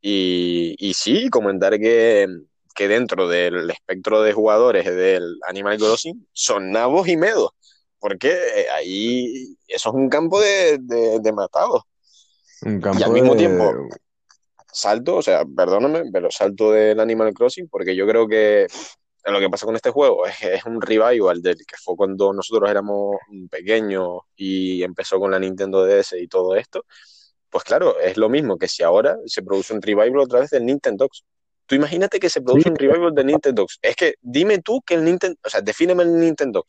y, 0.00 0.74
y 0.78 0.94
sí, 0.94 1.30
comentar 1.30 1.78
que, 1.78 2.26
que 2.74 2.88
dentro 2.88 3.28
del 3.28 3.70
espectro 3.70 4.22
de 4.22 4.32
jugadores 4.32 4.84
del 4.84 5.38
Animal 5.46 5.78
Crossing 5.78 6.26
son 6.32 6.70
nabos 6.72 7.08
y 7.08 7.16
medos, 7.16 7.50
porque 7.98 8.30
eh, 8.32 8.66
ahí 8.74 9.56
eso 9.68 9.90
es 9.90 9.94
un 9.94 10.08
campo 10.08 10.40
de, 10.40 10.78
de, 10.80 11.20
de 11.20 11.32
matados. 11.32 11.82
un 12.62 12.72
Y 12.72 12.74
al 12.74 12.80
campo 12.80 13.12
mismo 13.12 13.32
de, 13.34 13.38
tiempo, 13.38 13.72
salto, 14.72 15.16
o 15.16 15.22
sea, 15.22 15.44
perdóname, 15.44 16.04
pero 16.12 16.30
salto 16.30 16.72
del 16.72 16.98
Animal 16.98 17.34
Crossing 17.34 17.68
porque 17.68 17.94
yo 17.94 18.06
creo 18.06 18.26
que 18.26 18.66
lo 19.24 19.38
que 19.38 19.50
pasa 19.50 19.66
con 19.66 19.76
este 19.76 19.90
juego 19.90 20.26
es, 20.26 20.42
es 20.42 20.64
un 20.64 20.80
revival 20.80 21.42
del 21.42 21.58
que 21.58 21.76
fue 21.82 21.94
cuando 21.94 22.32
nosotros 22.32 22.68
éramos 22.68 23.16
pequeños 23.50 24.20
y 24.34 24.82
empezó 24.82 25.20
con 25.20 25.30
la 25.30 25.38
Nintendo 25.38 25.84
DS 25.84 26.14
y 26.18 26.26
todo 26.26 26.56
esto. 26.56 26.84
Pues 27.48 27.64
claro, 27.64 28.00
es 28.00 28.16
lo 28.16 28.28
mismo 28.28 28.56
que 28.56 28.66
si 28.66 28.82
ahora 28.82 29.18
se 29.26 29.42
produce 29.42 29.74
un 29.74 29.82
revival 29.82 30.18
otra 30.18 30.40
vez 30.40 30.50
del 30.50 30.64
Nintendo. 30.64 31.08
Tú 31.66 31.74
imagínate 31.74 32.18
que 32.18 32.30
se 32.30 32.40
sí, 32.40 32.44
produce 32.44 32.70
un 32.70 32.76
revival 32.76 33.14
del 33.14 33.26
Nintendo. 33.26 33.66
Es 33.82 33.94
que 33.94 34.14
dime 34.20 34.58
tú 34.58 34.80
que 34.80 34.94
el 34.94 35.04
Nintendo, 35.04 35.38
o 35.44 35.50
sea, 35.50 35.60
defíneme 35.60 36.02
el 36.02 36.18
Nintendo. 36.18 36.64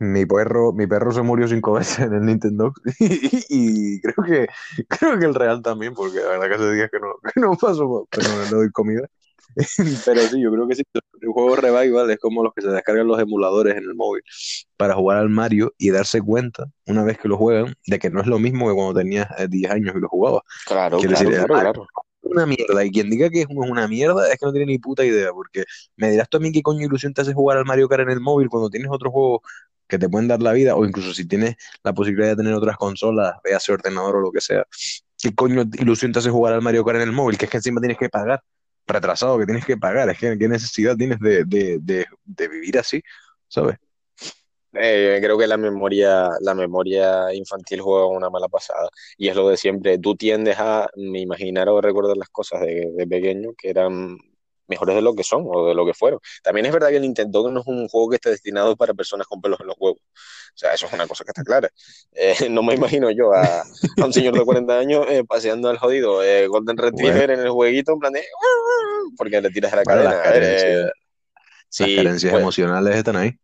Mi 0.00 0.26
perro, 0.26 0.72
mi 0.72 0.86
perro 0.86 1.12
se 1.12 1.22
murió 1.22 1.46
cinco 1.46 1.72
veces 1.74 2.00
en 2.00 2.14
el 2.14 2.24
Nintendo 2.24 2.72
y, 2.98 3.44
y 3.48 4.00
creo 4.00 4.24
que, 4.26 4.48
creo 4.88 5.18
que 5.18 5.26
el 5.26 5.34
Real 5.34 5.62
también, 5.62 5.94
porque 5.94 6.18
la 6.18 6.28
verdad 6.28 6.48
que 6.48 6.54
hace 6.54 6.72
días 6.72 6.90
que 6.90 6.98
no, 6.98 7.14
que 7.32 7.40
no 7.40 7.56
paso, 7.56 8.08
pero 8.10 8.28
no 8.28 8.42
le 8.42 8.50
doy 8.50 8.70
comida. 8.72 9.06
Pero 10.04 10.20
sí, 10.28 10.40
yo 10.40 10.52
creo 10.52 10.68
que 10.68 10.76
sí. 10.76 10.84
El 11.20 11.28
juego 11.30 11.56
Revival 11.56 12.08
es 12.08 12.18
como 12.20 12.44
los 12.44 12.54
que 12.54 12.62
se 12.62 12.68
descargan 12.68 13.08
los 13.08 13.18
emuladores 13.18 13.76
en 13.76 13.82
el 13.82 13.96
móvil 13.96 14.22
para 14.76 14.94
jugar 14.94 15.18
al 15.18 15.28
Mario 15.28 15.74
y 15.76 15.90
darse 15.90 16.22
cuenta, 16.22 16.66
una 16.86 17.02
vez 17.02 17.18
que 17.18 17.26
lo 17.26 17.36
juegan, 17.36 17.74
de 17.84 17.98
que 17.98 18.10
no 18.10 18.20
es 18.20 18.28
lo 18.28 18.38
mismo 18.38 18.68
que 18.68 18.74
cuando 18.74 18.94
tenías 19.00 19.28
eh, 19.38 19.48
10 19.48 19.72
años 19.72 19.94
y 19.96 20.00
lo 20.00 20.08
jugabas. 20.08 20.42
Claro, 20.66 20.98
Quiero 20.98 21.16
claro, 21.16 21.46
claro, 21.46 21.72
claro. 21.72 21.86
Una 22.30 22.46
mierda. 22.46 22.84
Y 22.84 22.90
quien 22.90 23.10
diga 23.10 23.28
que 23.30 23.42
es 23.42 23.46
una 23.48 23.88
mierda 23.88 24.32
es 24.32 24.38
que 24.38 24.46
no 24.46 24.52
tiene 24.52 24.66
ni 24.66 24.78
puta 24.78 25.04
idea. 25.04 25.30
Porque 25.32 25.64
me 25.96 26.10
dirás 26.10 26.28
también 26.28 26.52
qué 26.52 26.62
coño 26.62 26.84
ilusión 26.86 27.12
te 27.14 27.22
hace 27.22 27.32
jugar 27.32 27.58
al 27.58 27.64
Mario 27.64 27.88
Kart 27.88 28.02
en 28.02 28.10
el 28.10 28.20
móvil 28.20 28.48
cuando 28.48 28.70
tienes 28.70 28.90
otros 28.90 29.12
juegos 29.12 29.40
que 29.88 29.98
te 29.98 30.08
pueden 30.08 30.28
dar 30.28 30.40
la 30.40 30.52
vida, 30.52 30.76
o 30.76 30.84
incluso 30.84 31.12
si 31.12 31.26
tienes 31.26 31.56
la 31.82 31.92
posibilidad 31.92 32.28
de 32.28 32.36
tener 32.36 32.54
otras 32.54 32.76
consolas, 32.76 33.34
véase 33.42 33.72
ordenador 33.72 34.16
o 34.16 34.20
lo 34.20 34.30
que 34.30 34.40
sea. 34.40 34.64
¿Qué 35.18 35.34
coño 35.34 35.64
ilusión 35.74 36.12
te 36.12 36.20
hace 36.20 36.30
jugar 36.30 36.54
al 36.54 36.62
Mario 36.62 36.84
Kart 36.84 37.00
en 37.00 37.08
el 37.08 37.12
móvil? 37.12 37.36
Que 37.36 37.46
es 37.46 37.50
que 37.50 37.56
encima 37.58 37.80
tienes 37.80 37.98
que 37.98 38.08
pagar 38.08 38.42
retrasado 38.86 39.38
que 39.38 39.46
tienes 39.46 39.64
que 39.64 39.76
pagar. 39.76 40.08
Es 40.10 40.18
que 40.18 40.36
qué 40.38 40.48
necesidad 40.48 40.96
tienes 40.96 41.18
de, 41.20 41.44
de, 41.44 41.78
de, 41.80 42.06
de 42.24 42.48
vivir 42.48 42.78
así, 42.78 43.02
¿sabes? 43.48 43.78
Eh, 44.74 45.18
creo 45.20 45.36
que 45.36 45.46
la 45.46 45.56
memoria, 45.56 46.30
la 46.40 46.54
memoria 46.54 47.32
infantil 47.34 47.80
juega 47.80 48.06
una 48.06 48.30
mala 48.30 48.48
pasada. 48.48 48.88
Y 49.16 49.28
es 49.28 49.36
lo 49.36 49.48
de 49.48 49.56
siempre. 49.56 49.98
Tú 49.98 50.14
tiendes 50.16 50.56
a 50.58 50.88
imaginar 50.96 51.68
o 51.68 51.80
recordar 51.80 52.16
las 52.16 52.28
cosas 52.28 52.60
de, 52.60 52.92
de 52.94 53.06
pequeño 53.06 53.50
que 53.56 53.70
eran 53.70 54.18
mejores 54.70 54.94
de 54.94 55.02
lo 55.02 55.14
que 55.14 55.24
son 55.24 55.44
o 55.46 55.66
de 55.66 55.74
lo 55.74 55.84
que 55.84 55.92
fueron. 55.92 56.20
También 56.42 56.64
es 56.64 56.72
verdad 56.72 56.88
que 56.88 56.96
el 56.96 57.02
Nintendo 57.02 57.50
no 57.50 57.60
es 57.60 57.66
un 57.66 57.88
juego 57.88 58.10
que 58.10 58.16
esté 58.16 58.30
destinado 58.30 58.76
para 58.76 58.94
personas 58.94 59.26
con 59.26 59.42
pelos 59.42 59.60
en 59.60 59.66
los 59.66 59.76
huevos. 59.78 60.00
O 60.00 60.56
sea, 60.60 60.72
eso 60.72 60.86
es 60.86 60.92
una 60.92 61.06
cosa 61.06 61.24
que 61.24 61.30
está 61.30 61.42
clara. 61.42 61.68
Eh, 62.12 62.34
no 62.50 62.62
me 62.62 62.74
imagino 62.74 63.10
yo 63.10 63.34
a, 63.34 63.42
a 63.44 64.04
un 64.04 64.12
señor 64.12 64.38
de 64.38 64.44
40 64.44 64.78
años 64.78 65.06
eh, 65.10 65.24
paseando 65.28 65.68
al 65.68 65.78
jodido 65.78 66.22
eh, 66.22 66.46
Golden 66.46 66.76
Bueno, 66.76 66.90
Retriever 66.90 67.32
en 67.32 67.40
el 67.40 67.50
jueguito 67.50 67.92
en 67.92 67.98
plan 67.98 68.12
de... 68.12 68.24
porque 69.18 69.40
le 69.40 69.50
tiras 69.50 69.72
de 69.72 69.76
la 69.78 69.82
bueno, 69.84 70.04
las 70.04 70.14
cadena. 70.14 70.30
A 70.30 70.32
ver, 70.32 70.42
eh, 70.42 70.82
las 70.82 70.92
sí, 71.68 71.96
carencias 71.96 72.30
pues 72.30 72.40
emocionales 72.40 72.96
están 72.96 73.16
ahí. 73.16 73.36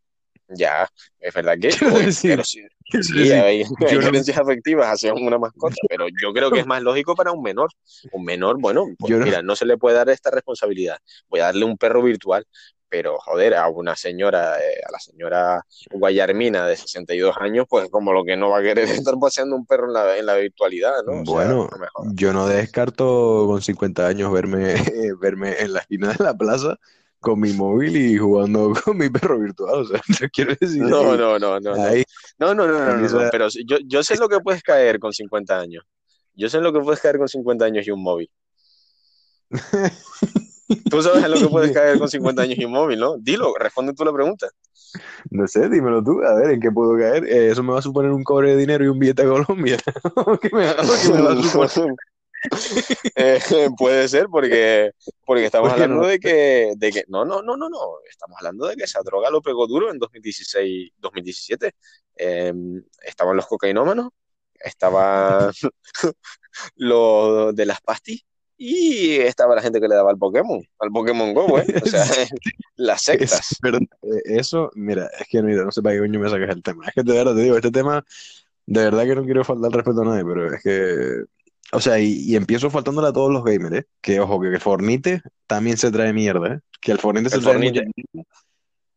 Ya, 0.48 0.88
es 1.20 1.34
verdad 1.34 1.54
que, 1.60 1.68
Quiero 1.78 1.98
decir, 1.98 2.30
pero 2.30 2.44
sí, 3.02 3.12
sí, 3.24 3.32
hay, 3.32 3.62
hay 3.62 3.98
no, 3.98 4.42
afectivas 4.42 4.88
hacia 4.88 5.12
una 5.14 5.38
mascota, 5.38 5.74
pero 5.88 6.06
yo 6.22 6.32
creo 6.32 6.50
que 6.50 6.60
es 6.60 6.66
más 6.66 6.82
lógico 6.82 7.14
para 7.14 7.32
un 7.32 7.42
menor. 7.42 7.70
Un 8.12 8.24
menor, 8.24 8.58
bueno, 8.60 8.86
pues 8.98 9.10
yo 9.10 9.18
mira, 9.18 9.42
no 9.42 9.56
se 9.56 9.66
le 9.66 9.76
puede 9.76 9.96
dar 9.96 10.08
esta 10.08 10.30
responsabilidad. 10.30 10.98
Voy 11.28 11.40
a 11.40 11.44
darle 11.44 11.64
un 11.64 11.76
perro 11.76 12.02
virtual, 12.02 12.46
pero 12.88 13.18
joder, 13.18 13.54
a 13.56 13.68
una 13.68 13.96
señora, 13.96 14.58
eh, 14.60 14.80
a 14.86 14.92
la 14.92 14.98
señora 15.00 15.66
Guayarmina 15.90 16.66
de 16.66 16.76
62 16.76 17.36
años, 17.40 17.66
pues 17.68 17.88
como 17.90 18.12
lo 18.12 18.24
que 18.24 18.36
no 18.36 18.50
va 18.50 18.58
a 18.58 18.62
querer 18.62 18.84
estar 19.08 19.14
paseando 19.20 19.56
un 19.56 19.66
perro 19.66 19.88
en 19.88 19.92
la, 19.92 20.16
en 20.16 20.26
la 20.26 20.36
virtualidad, 20.36 21.02
¿no? 21.04 21.22
O 21.22 21.24
sea, 21.24 21.34
bueno, 21.34 21.68
no 21.68 22.12
yo 22.14 22.32
no 22.32 22.46
descarto 22.46 23.46
con 23.48 23.60
50 23.62 24.06
años 24.06 24.32
verme, 24.32 24.76
verme 25.20 25.56
en 25.58 25.72
la 25.72 25.80
esquina 25.80 26.12
de 26.12 26.22
la 26.22 26.34
plaza 26.34 26.78
con 27.26 27.40
mi 27.40 27.52
móvil 27.54 27.96
y 27.96 28.16
jugando 28.16 28.72
con 28.84 28.96
mi 28.96 29.10
perro 29.10 29.40
virtual. 29.40 29.80
O 29.80 29.84
sea, 29.84 30.00
te 30.20 30.30
quiero 30.30 30.54
decir 30.60 30.80
No, 30.80 31.16
no, 31.16 31.36
no, 31.40 31.58
no, 31.58 31.74
no. 31.74 31.82
ahí, 31.82 32.04
No, 32.38 32.54
no, 32.54 32.68
no, 32.68 32.96
no, 32.96 33.30
pero 33.32 33.48
yo, 33.48 33.78
yo 33.84 34.04
sé 34.04 34.16
lo 34.16 34.28
que 34.28 34.38
puedes 34.38 34.62
caer 34.62 35.00
con 35.00 35.12
50 35.12 35.58
años. 35.58 35.84
Yo 36.34 36.48
sé 36.48 36.60
lo 36.60 36.72
que 36.72 36.78
puedes 36.78 37.00
caer 37.00 37.18
con 37.18 37.26
50 37.26 37.64
años 37.64 37.84
y 37.84 37.90
un 37.90 38.00
móvil. 38.00 38.30
Tú 40.90 41.02
sabes 41.02 41.24
en 41.24 41.30
lo 41.32 41.38
que 41.38 41.48
puedes 41.48 41.72
caer 41.72 41.98
con 41.98 42.08
50 42.08 42.42
años 42.42 42.58
y 42.58 42.64
un 42.64 42.72
móvil, 42.72 43.00
¿no? 43.00 43.16
Dilo, 43.18 43.54
responde 43.58 43.92
tú 43.92 44.04
la 44.04 44.12
pregunta. 44.12 44.48
No 45.30 45.46
sé, 45.46 45.68
dímelo 45.68 46.02
tú, 46.02 46.22
a 46.24 46.34
ver 46.34 46.50
en 46.50 46.60
qué 46.60 46.72
puedo 46.72 46.98
caer. 46.98 47.24
Eh, 47.24 47.50
eso 47.50 47.62
me 47.62 47.72
va 47.72 47.78
a 47.78 47.82
suponer 47.82 48.10
un 48.10 48.24
cobre 48.24 48.50
de 48.50 48.56
dinero 48.56 48.84
y 48.84 48.88
un 48.88 48.98
billete 48.98 49.22
a 49.22 49.28
Colombia. 49.28 49.76
¿Qué 50.42 50.50
me, 50.52 50.66
qué 50.74 51.12
me 51.12 51.22
va 51.22 51.32
a 51.32 51.68
suponer? 51.68 51.94
Eh, 53.16 53.40
puede 53.76 54.08
ser 54.08 54.26
porque, 54.30 54.90
porque 55.24 55.46
estamos 55.46 55.70
¿Por 55.70 55.76
qué 55.76 55.84
hablando 55.84 56.02
no? 56.02 56.08
de 56.08 56.18
que, 56.20 56.72
de 56.76 56.92
que 56.92 57.04
no, 57.08 57.24
no, 57.24 57.42
no, 57.42 57.56
no, 57.56 57.68
no, 57.68 57.78
estamos 58.08 58.36
hablando 58.38 58.66
de 58.66 58.76
que 58.76 58.84
esa 58.84 59.00
droga 59.02 59.30
lo 59.30 59.42
pegó 59.42 59.66
duro 59.66 59.90
en 59.90 59.98
2016, 59.98 60.92
2017. 60.98 61.72
Eh, 62.16 62.52
estaban 63.04 63.36
los 63.36 63.46
cocainómanos, 63.46 64.10
estaban 64.60 65.52
los 66.76 67.54
de 67.54 67.66
las 67.66 67.80
pastis 67.80 68.22
y 68.58 69.16
estaba 69.16 69.54
la 69.54 69.62
gente 69.62 69.80
que 69.80 69.88
le 69.88 69.94
daba 69.94 70.10
al 70.10 70.18
Pokémon, 70.18 70.60
al 70.78 70.90
Pokémon 70.90 71.34
Go, 71.34 71.58
¿eh? 71.58 71.66
O 71.82 71.86
sea, 71.86 72.04
las 72.76 73.06
Es 73.08 73.30
sectas. 73.30 73.56
verdad. 73.62 73.80
Eh, 74.02 74.22
Eso, 74.24 74.70
mira, 74.74 75.10
es 75.18 75.26
que 75.28 75.42
mira, 75.42 75.64
no 75.64 75.70
sé 75.72 75.82
para 75.82 75.94
qué 75.96 76.00
coño 76.00 76.20
me 76.20 76.30
sacas 76.30 76.50
el 76.50 76.62
tema. 76.62 76.86
Es 76.88 76.94
que 76.94 77.02
de 77.02 77.12
verdad 77.18 77.34
te 77.34 77.42
digo, 77.42 77.56
este 77.56 77.70
tema, 77.70 78.04
de 78.66 78.84
verdad 78.84 79.04
que 79.04 79.14
no 79.16 79.24
quiero 79.24 79.44
faltar 79.44 79.72
respeto 79.72 80.02
a 80.02 80.04
nadie, 80.06 80.24
pero 80.24 80.54
es 80.54 80.62
que, 80.62 81.24
o 81.72 81.80
sea, 81.80 81.98
y, 81.98 82.22
y 82.22 82.36
empiezo 82.36 82.70
faltándole 82.70 83.08
a 83.08 83.12
todos 83.12 83.32
los 83.32 83.44
gamers, 83.44 83.76
¿eh? 83.76 83.84
Que 84.00 84.20
ojo, 84.20 84.40
que 84.40 84.58
Fornite 84.60 85.20
también 85.46 85.76
se 85.76 85.90
trae 85.90 86.12
mierda, 86.12 86.54
¿eh? 86.54 86.60
Que 86.80 86.92
el 86.92 86.98
Fornite 86.98 87.30
se 87.30 87.36
El 87.36 87.42
trae 87.42 87.54
Fornite, 87.54 87.72
mierda. 87.82 87.90
El 88.14 88.24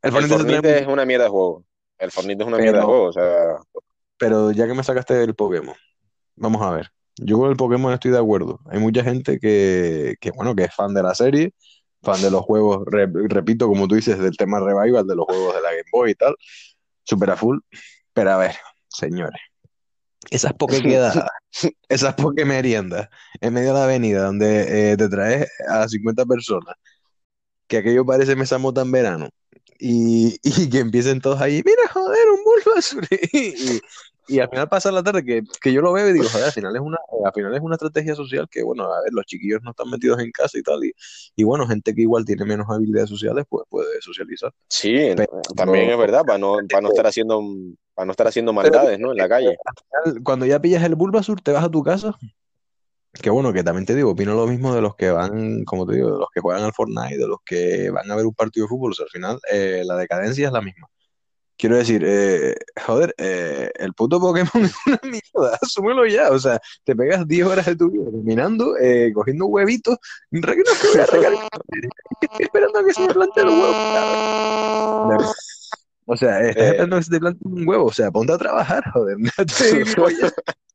el 0.02 0.12
Fornite 0.12 0.56
se 0.56 0.62
trae 0.62 0.82
es 0.82 0.88
una 0.88 1.06
mierda 1.06 1.24
de 1.26 1.30
juego. 1.30 1.66
El 1.98 2.12
Fornite 2.12 2.44
es 2.44 2.48
una 2.48 2.58
mierda 2.58 2.72
de 2.72 2.86
pero, 2.86 2.88
juego, 2.88 3.04
o 3.06 3.14
sea, 3.14 3.58
pero 4.18 4.52
ya 4.52 4.68
que 4.68 4.74
me 4.74 4.84
sacaste 4.84 5.22
el 5.24 5.36
Pokémon, 5.36 5.76
vamos 6.36 6.62
a 6.62 6.72
ver. 6.72 6.90
Yo 7.18 7.38
con 7.38 7.50
el 7.50 7.58
Pokémon 7.58 7.92
estoy 7.92 8.12
de 8.12 8.18
acuerdo. 8.18 8.62
Hay 8.72 8.80
mucha 8.80 9.04
gente 9.04 9.40
que, 9.40 10.16
que 10.22 10.32
bueno, 10.32 10.56
que 10.56 10.64
es 10.64 10.74
fan 10.74 10.94
de 10.94 11.04
la 11.04 11.14
serie, 11.14 11.54
fan 12.02 12.22
de 12.22 12.32
los 12.32 12.42
juegos, 12.42 12.84
re- 12.86 13.12
repito, 13.28 13.68
como 13.68 13.90
tú 13.90 13.96
dices, 13.96 14.18
del 14.20 14.38
tema 14.38 14.60
revival, 14.62 15.06
de 15.06 15.16
los 15.16 15.26
juegos 15.26 15.56
de 15.56 15.62
la 15.62 15.72
Game 15.72 15.90
Boy 15.92 16.12
y 16.12 16.16
tal, 16.16 16.36
super 17.04 17.32
a 17.32 17.36
full. 17.36 17.58
Pero 18.14 18.32
a 18.32 18.38
ver, 18.38 18.56
señores, 18.88 19.42
esas 20.30 20.54
pokequedadas, 20.54 21.30
esas 21.90 22.16
meriendas 22.46 23.10
en 23.42 23.54
medio 23.54 23.70
de 23.70 23.74
la 23.74 23.84
avenida 23.86 24.24
donde 24.24 24.92
eh, 24.92 24.98
te 24.98 25.10
traes 25.10 25.48
a 25.68 25.88
50 25.88 26.26
personas, 26.26 26.76
que 27.68 27.78
aquello 27.78 28.06
parece 28.06 28.36
mesa 28.36 28.58
mota 28.58 28.82
en 28.82 28.92
verano, 28.92 29.30
y, 29.80 30.40
y 30.44 30.70
que 30.70 30.80
empiecen 30.80 31.22
todos 31.22 31.42
ahí, 31.42 31.62
mira, 31.66 31.88
joder, 31.92 32.30
un 32.30 32.44
Bulbasaur, 32.44 33.08
y, 33.34 33.82
y 34.28 34.40
al 34.40 34.50
final 34.50 34.70
pasa 34.70 34.92
la 34.92 35.04
tarde 35.04 35.26
que, 35.26 35.42
que 35.62 35.74
yo 35.74 35.82
lo 35.82 35.92
veo 35.92 36.08
y 36.10 36.14
digo, 36.14 36.30
joder, 36.30 36.46
al 36.46 36.52
final 36.52 36.76
es 36.76 36.82
una, 36.82 36.98
eh, 36.98 37.26
al 37.26 37.34
final 37.34 37.56
es 37.56 37.62
una 37.62 37.76
estrategia 37.76 38.16
social 38.16 38.48
que, 38.50 38.64
bueno, 38.64 38.84
a 38.84 39.02
ver, 39.02 39.12
los 39.12 39.26
chiquillos 39.26 39.62
no 39.64 39.72
están 39.72 39.90
metidos 39.90 40.20
en 40.20 40.32
casa 40.32 40.58
y 40.58 40.62
tal, 40.62 40.84
y, 40.84 40.92
y 41.36 41.44
bueno, 41.44 41.68
gente 41.68 41.94
que 41.96 42.02
igual 42.02 42.26
tiene 42.26 42.46
menos 42.46 42.68
habilidades 42.70 43.10
sociales, 43.10 43.46
pues 43.50 43.66
puede 43.70 44.02
socializar. 44.02 44.52
sí, 44.70 45.16
también 45.56 45.90
es 45.90 45.98
verdad, 45.98 46.24
para 46.26 46.38
no, 46.38 46.58
para 46.70 46.82
no 46.82 46.90
estar 46.90 47.08
haciendo, 47.08 47.42
para 47.94 48.06
no 48.06 48.12
estar 48.12 48.28
haciendo 48.28 48.54
maldades, 48.54 49.00
¿no? 49.00 49.12
En 49.12 49.18
la 49.18 49.28
calle. 49.28 49.50
al 49.50 50.12
final, 50.12 50.24
cuando 50.24 50.46
ya 50.46 50.62
pillas 50.62 50.84
el 50.84 50.96
Bulbasaur, 50.96 51.42
te 51.42 51.52
vas 51.52 51.64
a 51.64 51.70
tu 51.70 51.84
casa 51.84 52.16
Que 53.12 53.32
bueno, 53.32 53.52
que 53.52 53.64
también 53.64 53.86
te 53.86 53.96
digo, 53.96 54.12
opino 54.12 54.36
lo 54.36 54.46
mismo 54.46 54.74
de 54.74 54.82
los 54.82 54.96
que 54.96 55.10
van, 55.10 55.64
como 55.66 55.86
te 55.86 55.96
digo, 55.96 56.12
de 56.12 56.20
los 56.20 56.30
que 56.34 56.42
juegan 56.42 56.64
al 56.64 56.74
Fortnite, 56.74 57.18
de 57.18 57.28
los 57.28 57.40
que 57.44 57.90
van 57.90 58.10
a 58.10 58.16
ver 58.16 58.26
un 58.26 58.36
partido 58.36 58.66
de 58.66 58.70
fútbol. 58.70 58.92
O 58.92 58.94
sea, 58.94 59.06
al 59.06 59.10
final, 59.10 59.40
eh, 59.52 59.84
la 59.86 59.96
decadencia 59.96 60.48
es 60.48 60.54
la 60.54 60.62
misma. 60.62 60.88
quiero 61.58 61.78
decir, 61.78 62.04
eh, 62.06 62.56
joder, 62.86 63.14
eh, 63.18 63.72
el 63.76 63.94
puto 63.94 64.20
Pokémon 64.20 64.50
es 64.64 64.74
una 64.86 65.00
mierda, 65.04 65.58
asúmelo 65.62 66.06
ya. 66.06 66.30
O 66.32 66.40
sea, 66.40 66.60
te 66.84 66.96
pegas 66.96 67.28
10 67.28 67.48
horas 67.48 67.66
de 67.66 67.76
tu 67.76 67.92
vida 67.92 68.06
caminando, 68.06 68.78
eh, 68.78 69.12
cogiendo 69.14 69.48
huevitos, 69.48 69.98
esperando 70.32 70.72
a 72.80 72.86
que 72.86 72.94
se 72.94 73.02
me 73.02 73.14
plante 73.14 73.42
el 73.42 73.48
huevo. 73.48 73.72
cabrón. 73.72 75.26
O 76.12 76.18
sea, 76.18 76.42
estás 76.42 76.64
esperando 76.64 76.96
a 76.96 77.00
que 77.00 77.06
se 77.06 77.12
te 77.12 77.20
plante 77.20 77.40
un 77.44 77.68
huevo. 77.68 77.86
O 77.86 77.94
sea, 77.94 78.10
ponte 78.10 78.34
a 78.34 78.38
trabajar, 78.40 78.84
joder. 78.92 79.16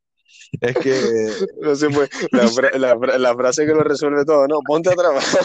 Es 0.61 0.77
que, 0.79 1.31
No 1.61 1.75
sé, 1.75 1.89
pues, 1.91 2.09
la, 2.33 2.95
la 2.97 3.19
la 3.19 3.35
frase 3.35 3.67
que 3.67 3.73
lo 3.75 3.83
resuelve 3.83 4.25
todo, 4.25 4.47
no, 4.49 4.61
ponte 4.67 4.91
a 4.91 4.95
trabajar, 4.97 5.43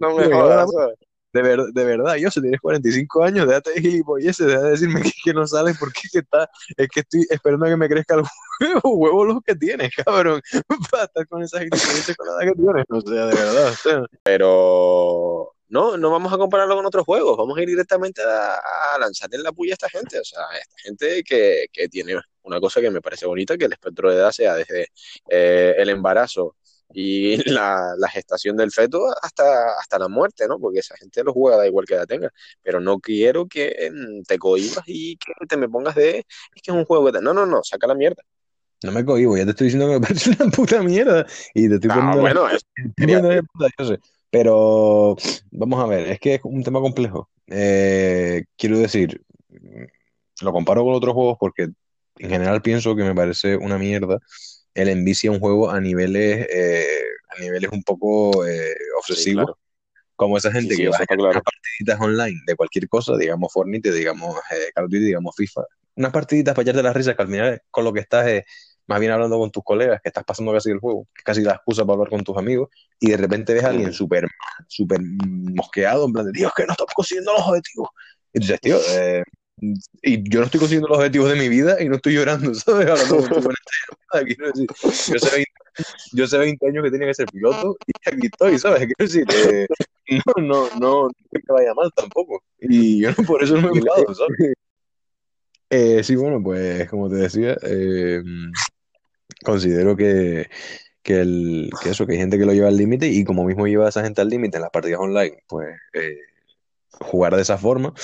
no 0.00 0.14
me 0.16 0.28
de 0.28 0.34
jodas, 0.34 0.66
verdad, 0.70 0.94
de, 1.32 1.42
ver- 1.42 1.72
de 1.72 1.84
verdad, 1.84 2.16
yo, 2.16 2.30
si 2.30 2.40
tienes 2.40 2.60
45 2.60 3.22
años, 3.22 3.46
déjate 3.46 3.72
de 3.72 3.80
gilipolleces, 3.80 4.46
deja 4.46 4.62
de 4.62 4.70
decirme 4.70 5.02
que, 5.02 5.12
que 5.24 5.32
no 5.34 5.46
sales 5.46 5.76
porque 5.78 6.00
que, 6.12 6.18
está, 6.20 6.48
es 6.76 6.88
que 6.88 7.00
estoy 7.00 7.26
esperando 7.30 7.66
a 7.66 7.68
que 7.68 7.76
me 7.76 7.88
crezca 7.88 8.16
el 8.16 8.22
huevo, 8.60 8.80
huevo 8.96 9.24
los 9.24 9.38
que 9.44 9.54
tienes, 9.54 9.90
cabrón, 10.04 10.40
para 10.90 11.04
estar 11.04 11.26
con 11.28 11.42
esas 11.42 11.60
gilipolleces 11.60 12.16
con 12.16 12.26
la 12.26 12.32
edad 12.44 12.52
que 12.52 12.60
tienes. 12.60 12.84
O 12.90 13.00
sea, 13.00 13.26
de 13.26 13.34
verdad, 13.34 13.68
o 13.68 13.76
sea, 13.76 14.04
Pero 14.24 15.52
no, 15.68 15.96
no 15.96 16.10
vamos 16.10 16.32
a 16.32 16.38
compararlo 16.38 16.74
con 16.76 16.86
otros 16.86 17.04
juegos, 17.04 17.36
vamos 17.36 17.56
a 17.56 17.62
ir 17.62 17.68
directamente 17.68 18.22
a, 18.22 18.54
a 18.94 18.98
lanzarle 18.98 19.38
la 19.38 19.52
puya 19.52 19.72
a 19.72 19.74
esta 19.74 19.88
gente, 19.88 20.18
o 20.18 20.24
sea, 20.24 20.40
a 20.50 20.58
esta 20.58 20.74
gente 20.82 21.22
que, 21.22 21.66
que 21.72 21.88
tiene 21.88 22.16
una 22.42 22.60
cosa 22.60 22.80
que 22.80 22.90
me 22.90 23.00
parece 23.02 23.26
bonita, 23.26 23.56
que 23.58 23.66
el 23.66 23.72
espectro 23.72 24.10
de 24.10 24.16
edad 24.16 24.30
sea 24.32 24.54
desde 24.54 24.88
eh, 25.30 25.74
el 25.78 25.88
embarazo 25.90 26.56
y 26.92 27.36
la, 27.50 27.94
la 27.98 28.08
gestación 28.08 28.56
del 28.56 28.72
feto 28.72 29.06
hasta, 29.22 29.78
hasta 29.78 29.98
la 29.98 30.08
muerte, 30.08 30.46
¿no? 30.48 30.58
Porque 30.58 30.80
esa 30.80 30.96
gente 30.96 31.22
lo 31.24 31.32
juega, 31.32 31.56
da 31.58 31.66
igual 31.66 31.86
que 31.86 31.94
edad 31.94 32.06
tenga, 32.06 32.30
pero 32.62 32.80
no 32.80 32.98
quiero 33.00 33.46
que 33.46 33.90
mm, 33.92 34.22
te 34.24 34.38
cohibas 34.38 34.84
y 34.86 35.16
que 35.16 35.32
te 35.48 35.56
me 35.56 35.68
pongas 35.68 35.94
de, 35.94 36.18
es 36.18 36.62
que 36.62 36.70
es 36.70 36.76
un 36.76 36.84
juego 36.84 37.06
que 37.06 37.12
te... 37.12 37.22
No, 37.22 37.32
no, 37.34 37.46
no, 37.46 37.62
saca 37.62 37.86
la 37.86 37.94
mierda. 37.94 38.22
no 38.82 38.92
me 38.92 39.04
cohibo, 39.04 39.36
ya 39.36 39.44
te 39.44 39.50
estoy 39.50 39.66
diciendo 39.66 39.86
que 39.88 39.94
me 39.94 40.00
parece 40.06 40.30
una 40.30 40.50
puta 40.50 40.82
mierda 40.82 41.26
y 41.54 41.68
te 41.68 41.74
estoy 41.74 41.90
Ah, 41.90 41.94
poniendo 42.14 42.20
bueno, 42.20 42.48
es- 42.48 42.64
sé. 43.88 43.98
Pero 44.30 45.16
vamos 45.50 45.82
a 45.82 45.86
ver, 45.86 46.08
es 46.08 46.20
que 46.20 46.34
es 46.36 46.40
un 46.44 46.62
tema 46.62 46.80
complejo. 46.80 47.28
Eh, 47.48 48.44
quiero 48.56 48.78
decir, 48.78 49.20
lo 50.42 50.52
comparo 50.52 50.84
con 50.84 50.94
otros 50.94 51.14
juegos 51.14 51.36
porque 51.38 51.68
en 52.20 52.30
general 52.30 52.62
pienso 52.62 52.94
que 52.94 53.02
me 53.02 53.14
parece 53.14 53.56
una 53.56 53.78
mierda 53.78 54.18
el 54.74 54.88
envicia 54.88 55.30
un 55.30 55.40
juego 55.40 55.70
a 55.70 55.80
niveles, 55.80 56.46
eh, 56.50 56.84
a 57.28 57.40
niveles 57.40 57.70
un 57.72 57.82
poco 57.82 58.46
eh, 58.46 58.74
sí, 58.76 58.84
obsesivos, 58.98 59.44
claro, 59.46 59.58
como 60.16 60.36
esa 60.36 60.50
sí, 60.50 60.58
gente 60.58 60.74
sí, 60.74 60.82
que 60.82 60.88
va 60.88 60.98
a 60.98 61.02
está 61.02 61.14
unas 61.14 61.32
claro. 61.32 61.42
partiditas 61.42 62.00
online 62.00 62.40
de 62.46 62.56
cualquier 62.56 62.88
cosa, 62.88 63.16
digamos 63.16 63.52
Fortnite, 63.52 63.92
digamos 63.92 64.36
eh, 64.52 64.70
Call 64.74 64.84
of 64.84 64.90
Duty, 64.90 65.04
digamos 65.04 65.34
FIFA, 65.36 65.62
unas 65.96 66.12
partiditas 66.12 66.54
para 66.54 66.62
echarte 66.62 66.82
las 66.82 66.94
risas 66.94 67.16
que 67.16 67.22
al 67.22 67.28
final 67.28 67.62
con 67.70 67.84
lo 67.84 67.92
que 67.92 68.00
estás 68.00 68.26
es 68.28 68.44
más 68.86 68.98
bien 68.98 69.12
hablando 69.12 69.38
con 69.38 69.50
tus 69.52 69.62
colegas, 69.62 70.00
que 70.02 70.08
estás 70.08 70.24
pasando 70.24 70.52
casi 70.52 70.70
el 70.70 70.78
juego, 70.78 71.06
que 71.14 71.20
es 71.20 71.24
casi 71.24 71.42
la 71.42 71.52
excusa 71.52 71.84
para 71.84 71.94
hablar 71.94 72.10
con 72.10 72.24
tus 72.24 72.36
amigos, 72.36 72.70
y 72.98 73.10
de 73.10 73.16
repente 73.16 73.54
ves 73.54 73.62
a 73.62 73.68
alguien 73.68 73.92
súper 73.92 74.26
súper 74.66 75.00
mosqueado, 75.00 76.06
en 76.06 76.12
plan 76.12 76.26
de, 76.26 76.40
es 76.40 76.52
que 76.56 76.66
no 76.66 76.72
estamos 76.72 76.92
consiguiendo 76.94 77.32
los 77.32 77.46
objetivos. 77.46 77.88
Y 78.32 78.40
dices, 78.40 78.60
tío, 78.60 78.78
eh, 78.90 79.22
y 80.02 80.28
yo 80.30 80.40
no 80.40 80.46
estoy 80.46 80.60
consiguiendo 80.60 80.88
los 80.88 80.98
objetivos 80.98 81.30
de 81.30 81.38
mi 81.38 81.48
vida 81.48 81.80
y 81.82 81.88
no 81.88 81.96
estoy 81.96 82.14
llorando, 82.14 82.54
¿sabes? 82.54 82.88
Hablando 82.88 83.50
quiero 84.24 84.46
decir, 84.52 84.66
yo 84.82 85.18
sé 85.18 85.30
20, 85.36 85.50
yo 86.12 86.26
sé 86.26 86.38
20 86.38 86.66
años 86.66 86.84
que 86.84 86.90
tenía 86.90 87.06
que 87.08 87.14
ser 87.14 87.26
piloto 87.26 87.76
y 87.86 87.92
aquí 88.08 88.26
estoy, 88.26 88.58
¿sabes? 88.58 88.80
Quiero 88.80 88.94
decir, 88.98 89.24
eh, 89.34 89.66
no, 90.36 90.42
no, 90.42 90.68
no, 90.80 91.02
no 91.04 91.10
me 91.32 91.40
vaya 91.54 91.74
mal 91.74 91.90
tampoco. 91.94 92.42
Y 92.60 93.02
yo 93.02 93.10
no, 93.10 93.24
por 93.24 93.42
eso 93.42 93.56
no 93.56 93.72
me 93.72 93.80
la- 93.80 93.92
enfado, 93.96 94.14
¿sabes? 94.14 94.54
Eh, 95.70 96.02
sí, 96.02 96.16
bueno, 96.16 96.42
pues 96.42 96.88
como 96.90 97.08
te 97.08 97.16
decía, 97.16 97.56
eh, 97.62 98.20
considero 99.44 99.96
que, 99.96 100.48
que, 101.02 101.20
el, 101.20 101.70
que 101.82 101.90
eso, 101.90 102.06
que 102.06 102.14
hay 102.14 102.18
gente 102.18 102.38
que 102.38 102.44
lo 102.44 102.52
lleva 102.52 102.68
al 102.68 102.76
límite 102.76 103.06
y 103.06 103.22
como 103.24 103.44
mismo 103.44 103.66
lleva 103.66 103.86
a 103.86 103.90
esa 103.90 104.02
gente 104.02 104.20
al 104.20 104.28
límite 104.28 104.56
en 104.56 104.62
las 104.62 104.70
partidas 104.70 104.98
online, 105.00 105.38
pues 105.46 105.68
eh, 105.92 106.18
jugar 107.00 107.36
de 107.36 107.42
esa 107.42 107.58
forma, 107.58 107.94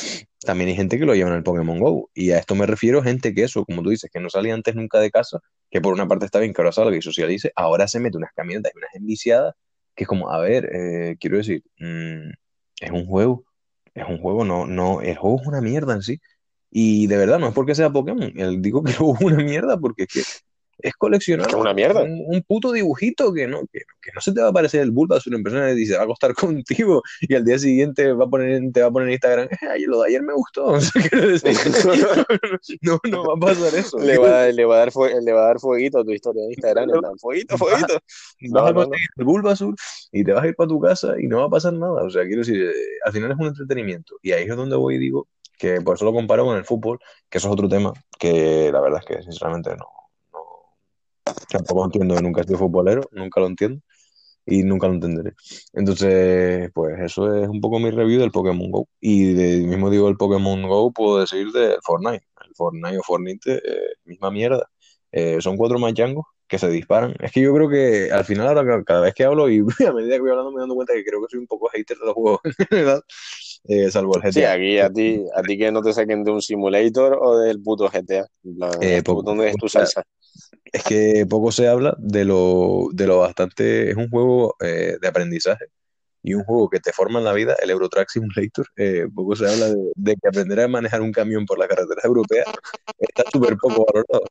también 0.40 0.69
hay 0.71 0.76
gente 0.76 0.99
que 0.99 1.07
lo 1.07 1.14
lleva 1.14 1.31
en 1.31 1.37
el 1.37 1.43
Pokémon 1.43 1.78
Go. 1.81 2.11
Y 2.14 2.31
a 2.33 2.38
esto 2.38 2.55
me 2.55 2.66
refiero 2.66 3.02
gente 3.02 3.35
que 3.35 3.45
eso, 3.45 3.64
como 3.64 3.83
tú 3.83 3.90
dices, 3.90 4.11
que 4.12 4.21
no 4.21 4.31
salía 4.31 4.55
antes 4.55 4.75
nunca 4.75 4.99
de 5.00 5.11
casa, 5.11 5.40
que 5.71 5.81
por 5.81 5.93
una 5.95 6.07
parte 6.09 6.26
está 6.26 6.38
bien 6.40 6.52
que 6.55 6.62
ahora 6.62 6.72
salga 6.72 6.96
y 6.96 7.03
socialice, 7.03 7.53
ahora 7.57 7.88
se 7.88 8.01
mete 8.01 8.16
unas 8.18 8.33
camionetas 8.35 8.72
y 8.75 8.79
unas 8.79 8.94
enviciadas, 8.94 9.55
que 9.94 10.05
es 10.05 10.09
como, 10.09 10.31
a 10.31 10.38
ver, 10.40 10.68
eh, 10.75 11.16
quiero 11.20 11.38
decir, 11.38 11.62
mm, 11.79 12.31
es 12.81 12.90
un 12.90 13.07
juego, 13.07 13.44
es 13.94 14.07
un 14.09 14.18
juego, 14.18 14.44
no, 14.44 14.66
no, 14.66 15.01
el 15.03 15.16
juego 15.16 15.40
es 15.40 15.46
una 15.46 15.61
mierda 15.61 15.94
en 15.94 16.03
sí. 16.03 16.20
Y 16.70 17.07
de 17.07 17.16
verdad, 17.16 17.38
no 17.38 17.49
es 17.49 17.55
porque 17.55 17.75
sea 17.75 17.90
Pokémon, 17.90 18.33
el- 18.37 18.62
digo 18.62 18.83
que 18.85 18.90
el 18.92 18.96
es 18.96 19.01
una 19.22 19.37
mierda 19.44 19.79
porque 19.79 20.05
es 20.05 20.09
que 20.09 20.22
es 20.78 20.94
coleccionar 20.94 21.54
una 21.56 21.72
mierda. 21.74 22.02
un, 22.02 22.24
un 22.26 22.42
puto 22.42 22.72
dibujito 22.72 23.32
que 23.32 23.46
no, 23.46 23.60
que, 23.72 23.80
que 24.02 24.10
no 24.14 24.20
se 24.20 24.32
te 24.32 24.40
va 24.40 24.48
a 24.48 24.50
aparecer 24.50 24.82
el 24.82 24.90
Bulbasaur 24.90 25.34
en 25.34 25.42
persona 25.42 25.72
y 25.72 25.86
se 25.86 25.94
va 25.94 26.00
a 26.00 26.04
acostar 26.04 26.34
contigo 26.34 27.02
y 27.20 27.34
al 27.34 27.44
día 27.44 27.58
siguiente 27.58 28.12
va 28.12 28.24
a 28.24 28.28
poner, 28.28 28.60
te 28.72 28.80
va 28.82 28.88
a 28.88 28.90
poner 28.90 29.08
en 29.08 29.14
Instagram, 29.14 29.48
"Eh, 29.50 29.56
ay, 29.70 29.82
lo 29.84 30.02
de 30.02 30.08
ayer 30.08 30.22
me 30.22 30.32
gustó. 30.34 30.66
O 30.76 30.80
sea, 30.80 32.26
no, 32.82 33.00
no 33.10 33.24
va 33.26 33.34
a 33.34 33.36
pasar 33.54 33.74
eso. 33.74 33.98
Le 33.98 34.18
va, 34.18 34.26
a 34.26 34.30
dar- 34.30 34.54
le, 34.54 34.64
va 34.64 34.74
a 34.76 34.78
dar 34.78 34.92
fue- 34.92 35.14
le 35.22 35.32
va 35.32 35.44
a 35.44 35.46
dar 35.48 35.58
fueguito 35.60 35.98
a 36.00 36.04
tu 36.04 36.12
historia 36.12 36.42
de 36.42 36.48
Instagram. 36.50 36.90
en 36.90 37.00
plan, 37.00 37.18
Fueguito, 37.18 37.56
fueguito. 37.58 37.94
Vas 37.94 38.02
No, 38.40 38.60
a 38.60 38.62
no, 38.62 38.68
no. 38.72 38.74
conseguir 38.86 39.08
el 39.16 39.24
Bulbasaur 39.24 39.74
y 40.12 40.24
te 40.24 40.32
vas 40.32 40.44
a 40.44 40.48
ir 40.48 40.54
para 40.56 40.68
tu 40.68 40.80
casa 40.80 41.14
y 41.18 41.26
no 41.26 41.38
va 41.40 41.46
a 41.46 41.50
pasar 41.50 41.72
nada. 41.72 42.02
O 42.04 42.10
sea, 42.10 42.24
quiero 42.24 42.38
decir, 42.40 42.62
eh, 42.62 42.72
al 43.04 43.12
final 43.12 43.32
es 43.32 43.38
un 43.38 43.46
entretenimiento. 43.48 44.16
Y 44.22 44.32
ahí 44.32 44.44
es 44.44 44.56
donde 44.56 44.76
voy 44.76 44.96
y 44.96 44.98
digo 44.98 45.28
que 45.58 45.80
por 45.80 45.96
eso 45.96 46.04
lo 46.04 46.12
comparo 46.12 46.44
con 46.44 46.56
el 46.56 46.64
fútbol, 46.64 46.98
que 47.30 47.38
eso 47.38 47.48
es 47.48 47.52
otro 47.52 47.68
tema 47.68 47.92
que 48.18 48.70
la 48.72 48.80
verdad 48.80 49.00
es 49.00 49.06
que 49.16 49.22
sinceramente 49.22 49.70
no, 49.70 49.76
no 49.76 50.06
tampoco 51.51 51.85
entiendo, 51.85 52.20
nunca 52.20 52.42
he 52.42 52.44
sido 52.44 52.59
futbolero, 52.59 53.03
nunca 53.12 53.40
lo 53.40 53.46
entiendo 53.46 53.81
y 54.46 54.62
nunca 54.62 54.87
lo 54.87 54.94
entenderé. 54.94 55.35
Entonces, 55.72 56.70
pues 56.72 56.99
eso 57.01 57.35
es 57.35 57.49
un 57.49 57.61
poco 57.61 57.81
mi 57.81 57.90
review 57.90 58.20
del 58.20 58.31
Pokémon 58.31 58.70
Go. 58.70 58.88
Y 59.01 59.35
de 59.35 59.66
mismo 59.66 59.90
digo 59.90 60.09
el 60.09 60.16
Pokémon 60.16 60.62
Go, 60.62 60.92
puedo 60.92 61.18
decir 61.20 61.51
del 61.53 61.79
Fortnite. 61.83 62.25
El 62.46 62.55
Fortnite 62.55 62.99
o 62.99 63.03
Fortnite, 63.03 63.57
eh, 63.57 63.94
misma 64.05 64.31
mierda. 64.31 64.70
Eh, 65.11 65.38
son 65.40 65.57
cuatro 65.57 65.79
machangos 65.79 66.27
que 66.46 66.59
se 66.59 66.68
disparan. 66.68 67.14
Es 67.20 67.33
que 67.33 67.40
yo 67.40 67.53
creo 67.55 67.68
que 67.68 68.12
al 68.12 68.25
final, 68.25 68.85
cada 68.85 69.01
vez 69.01 69.14
que 69.14 69.25
hablo 69.25 69.51
y 69.51 69.59
a 69.87 69.92
medida 69.92 70.14
que 70.14 70.20
voy 70.20 70.31
hablando, 70.31 70.53
me 70.53 70.61
dando 70.61 70.77
cuenta 70.77 70.94
que 70.94 71.05
creo 71.05 71.20
que 71.22 71.29
soy 71.31 71.40
un 71.40 71.46
poco 71.49 71.68
hater 71.68 71.99
de 71.99 72.07
los 72.07 72.14
juegos 72.14 72.40
en 72.44 72.53
general, 72.68 73.03
eh, 73.68 73.90
salvo 73.90 74.16
el 74.16 74.22
Sí, 74.29 74.42
GTA. 74.42 74.52
aquí 74.52 74.79
a 74.79 74.90
ti, 74.92 75.24
a 75.35 75.42
ti 75.44 75.57
que 75.59 75.70
no 75.72 75.83
te 75.83 75.92
saquen 75.92 76.24
de 76.24 76.31
un 76.31 76.42
simulator 76.42 77.18
o 77.20 77.38
del 77.38 77.62
puto 77.62 77.88
GTA. 77.90 78.26
Eh, 78.81 79.02
¿tú 79.05 79.05
poco- 79.05 79.22
¿Dónde 79.22 79.48
es 79.48 79.57
tu 79.57 79.68
salsa? 79.68 80.02
Es 80.72 80.83
que 80.85 81.26
poco 81.29 81.52
se 81.52 81.68
habla 81.68 81.94
de 81.98 82.24
lo, 82.24 82.88
de 82.92 83.07
lo 83.07 83.18
bastante. 83.20 83.90
Es 83.90 83.96
un 83.96 84.09
juego 84.11 84.57
eh, 84.61 84.96
de 85.00 85.09
aprendizaje 85.09 85.66
y 86.26 86.34
un 86.34 86.42
juego 86.42 86.68
que 86.68 86.80
te 86.80 86.92
forma 86.92 87.20
en 87.20 87.24
la 87.24 87.32
vida, 87.32 87.54
el 87.62 87.70
Euro 87.70 87.88
Truck 87.88 88.08
Simulator. 88.10 88.66
eh, 88.76 89.06
poco 89.14 89.36
se 89.36 89.48
habla 89.48 89.68
de, 89.94 90.16
que 90.16 90.28
aprender 90.28 90.58
a 90.58 90.66
manejar 90.66 91.00
un 91.00 91.12
camión 91.12 91.46
por 91.46 91.56
las 91.56 91.68
carreteras 91.68 92.04
europeas 92.04 92.46
está 92.98 93.22
súper 93.32 93.56
poco 93.56 93.86
valorado. 93.86 94.24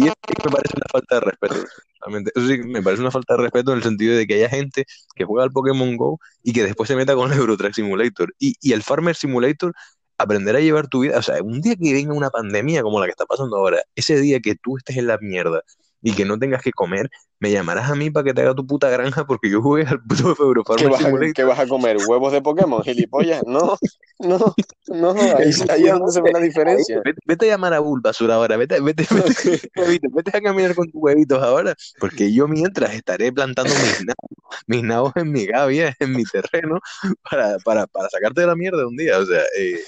Y 0.00 0.06
eso 0.06 0.14
sí 0.26 0.34
me 0.46 0.50
parece 0.50 0.74
una 0.74 0.86
falta 0.90 1.14
de 1.16 1.20
respeto. 1.20 1.54
realmente. 2.00 2.32
Eso 2.34 2.46
sí 2.46 2.58
me 2.62 2.82
parece 2.82 3.02
una 3.02 3.10
falta 3.10 3.34
de 3.36 3.42
respeto 3.42 3.72
en 3.72 3.76
el 3.76 3.82
sentido 3.82 4.16
de 4.16 4.26
que 4.26 4.34
haya 4.36 4.48
gente 4.48 4.86
que 5.14 5.24
juega 5.26 5.44
al 5.44 5.50
Pokémon 5.50 5.94
Go 5.94 6.18
y 6.42 6.54
que 6.54 6.62
después 6.62 6.88
se 6.88 6.96
meta 6.96 7.14
con 7.14 7.30
el 7.30 7.38
Euro 7.38 7.58
Truck 7.58 7.74
Simulator. 7.74 8.34
Y, 8.38 8.56
y 8.62 8.72
el 8.72 8.82
Farmer 8.82 9.14
Simulator 9.14 9.74
aprender 10.16 10.56
a 10.56 10.60
llevar 10.60 10.88
tu 10.88 11.00
vida, 11.00 11.18
o 11.18 11.22
sea, 11.22 11.42
un 11.42 11.60
día 11.60 11.76
que 11.76 11.92
venga 11.92 12.14
una 12.14 12.30
pandemia 12.30 12.82
como 12.82 12.98
la 12.98 13.04
que 13.04 13.10
está 13.10 13.26
pasando 13.26 13.58
ahora, 13.58 13.82
ese 13.94 14.18
día 14.18 14.40
que 14.40 14.54
tú 14.54 14.78
estés 14.78 14.96
en 14.96 15.06
la 15.06 15.18
mierda 15.18 15.62
y 16.02 16.12
que 16.14 16.24
no 16.24 16.38
tengas 16.38 16.62
que 16.62 16.72
comer, 16.72 17.08
me 17.38 17.50
llamarás 17.50 17.90
a 17.90 17.94
mí 17.94 18.10
para 18.10 18.24
que 18.24 18.34
te 18.34 18.42
haga 18.42 18.54
tu 18.54 18.66
puta 18.66 18.90
granja 18.90 19.24
porque 19.24 19.50
yo 19.50 19.62
jugué 19.62 19.84
al 19.86 20.02
puto 20.02 20.34
¿Qué 20.36 20.42
Eurofarmer 20.42 20.90
vas, 20.90 21.04
a, 21.04 21.32
qué 21.34 21.44
vas 21.44 21.58
a 21.58 21.66
comer? 21.66 21.96
¿Huevos 22.06 22.32
de 22.32 22.42
Pokémon, 22.42 22.82
gilipollas? 22.82 23.42
No, 23.46 23.76
no, 24.18 24.54
no, 24.88 25.10
ahí, 25.10 25.50
ahí 25.70 25.86
es 25.86 25.92
donde 25.92 26.12
se 26.12 26.20
ve 26.20 26.32
la 26.32 26.40
diferencia. 26.40 27.00
Vete, 27.04 27.20
vete 27.24 27.46
a 27.46 27.54
llamar 27.54 27.74
a 27.74 27.80
Bulbasur 27.80 28.30
ahora, 28.30 28.56
vete, 28.56 28.80
vete, 28.80 29.06
vete, 29.10 29.70
huevitos, 29.76 30.12
vete 30.12 30.36
a 30.36 30.40
caminar 30.40 30.74
con 30.74 30.90
tus 30.90 31.00
huevitos 31.00 31.42
ahora, 31.42 31.74
porque 31.98 32.32
yo 32.32 32.48
mientras 32.48 32.94
estaré 32.94 33.32
plantando 33.32 33.72
mis 33.72 34.04
nabos, 34.04 34.62
mis 34.66 34.82
nabos 34.82 35.12
en 35.16 35.32
mi 35.32 35.46
gavia, 35.46 35.94
en 36.00 36.12
mi 36.12 36.24
terreno, 36.24 36.80
para, 37.28 37.58
para, 37.58 37.86
para 37.86 38.08
sacarte 38.08 38.42
de 38.42 38.46
la 38.46 38.56
mierda 38.56 38.86
un 38.86 38.96
día, 38.96 39.18
o 39.18 39.26
sea, 39.26 39.42
eh, 39.58 39.80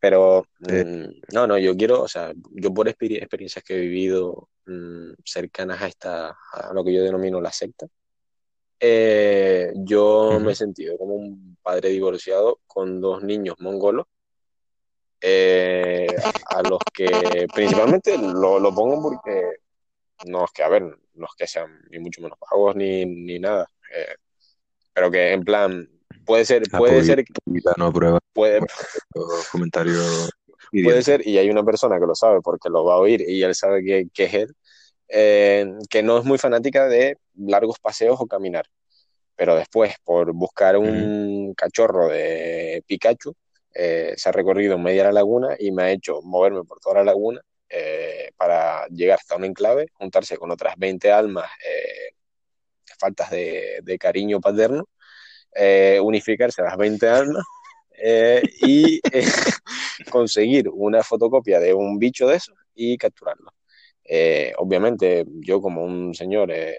Pero 0.00 0.46
mm, 0.60 1.34
no, 1.34 1.46
no, 1.46 1.58
yo 1.58 1.76
quiero, 1.76 2.02
o 2.02 2.08
sea, 2.08 2.32
yo 2.52 2.72
por 2.72 2.88
experi- 2.88 3.18
experiencias 3.18 3.62
que 3.62 3.74
he 3.74 3.80
vivido 3.80 4.48
mm, 4.66 5.12
cercanas 5.24 5.82
a 5.82 5.88
esta, 5.88 6.28
a 6.52 6.72
lo 6.72 6.82
que 6.82 6.94
yo 6.94 7.02
denomino 7.02 7.40
la 7.40 7.52
secta, 7.52 7.86
eh, 8.80 9.72
yo 9.76 10.30
Ujú. 10.36 10.40
me 10.40 10.52
he 10.52 10.54
sentido 10.54 10.96
como 10.96 11.14
un 11.14 11.58
padre 11.62 11.90
divorciado 11.90 12.60
con 12.66 13.00
dos 13.00 13.22
niños 13.22 13.56
mongolos, 13.58 14.06
eh, 15.20 16.16
a 16.46 16.62
los 16.62 16.80
que 16.94 17.46
principalmente 17.54 18.16
lo, 18.16 18.58
lo 18.58 18.74
pongo 18.74 19.02
porque 19.02 19.58
no 20.24 20.46
es 20.46 20.50
que, 20.52 20.62
a 20.62 20.68
ver, 20.70 20.82
no 20.82 21.26
es 21.26 21.32
que 21.36 21.46
sean 21.46 21.78
ni 21.90 21.98
mucho 21.98 22.22
menos 22.22 22.38
pagos 22.38 22.74
ni, 22.74 23.04
ni 23.04 23.38
nada, 23.38 23.68
eh, 23.94 24.14
pero 24.94 25.10
que 25.10 25.32
en 25.32 25.44
plan, 25.44 25.88
puede 26.30 26.44
ser, 26.44 26.62
puede 26.70 27.02
ser, 27.02 27.24
no 27.76 27.86
aprueba. 27.86 28.20
puede, 28.32 28.60
los 29.14 29.48
comentarios 29.48 30.30
puede 30.70 31.02
ser, 31.02 31.26
y 31.26 31.38
hay 31.38 31.50
una 31.50 31.64
persona 31.64 31.98
que 31.98 32.06
lo 32.06 32.14
sabe 32.14 32.40
porque 32.40 32.68
lo 32.68 32.84
va 32.84 32.94
a 32.94 32.98
oír 32.98 33.24
y 33.28 33.42
él 33.42 33.54
sabe 33.56 33.82
que, 33.82 34.06
que 34.14 34.24
es 34.24 34.34
él, 34.34 34.54
eh, 35.08 35.66
que 35.88 36.04
no 36.04 36.18
es 36.18 36.24
muy 36.24 36.38
fanática 36.38 36.86
de 36.86 37.16
largos 37.34 37.80
paseos 37.80 38.16
o 38.20 38.26
caminar. 38.28 38.64
Pero 39.34 39.56
después, 39.56 39.94
por 40.04 40.32
buscar 40.32 40.76
un 40.76 41.52
cachorro 41.54 42.08
de 42.08 42.84
Pikachu, 42.86 43.34
eh, 43.74 44.14
se 44.16 44.28
ha 44.28 44.32
recorrido 44.32 44.78
media 44.78 45.04
la 45.04 45.12
laguna 45.12 45.56
y 45.58 45.72
me 45.72 45.82
ha 45.82 45.90
hecho 45.90 46.20
moverme 46.22 46.62
por 46.62 46.78
toda 46.78 46.96
la 46.96 47.04
laguna 47.04 47.40
eh, 47.68 48.30
para 48.36 48.86
llegar 48.88 49.18
hasta 49.18 49.36
un 49.36 49.44
enclave, 49.46 49.88
juntarse 49.94 50.36
con 50.36 50.52
otras 50.52 50.74
20 50.76 51.10
almas 51.10 51.50
faltas 52.98 53.30
de, 53.30 53.80
de, 53.82 53.98
cariño 53.98 54.40
paterno, 54.40 54.86
unificarse 56.02 56.62
a 56.62 56.66
las 56.66 56.76
20 56.76 57.08
almas 57.08 57.44
y 58.62 59.00
conseguir 60.10 60.68
una 60.72 61.02
fotocopia 61.02 61.60
de 61.60 61.74
un 61.74 61.98
bicho 61.98 62.26
de 62.28 62.36
eso 62.36 62.54
y 62.74 62.96
capturarlo. 62.96 63.52
Eh, 64.12 64.52
obviamente, 64.58 65.24
yo 65.40 65.60
como 65.60 65.84
un 65.84 66.14
señor 66.14 66.50
eh, 66.50 66.74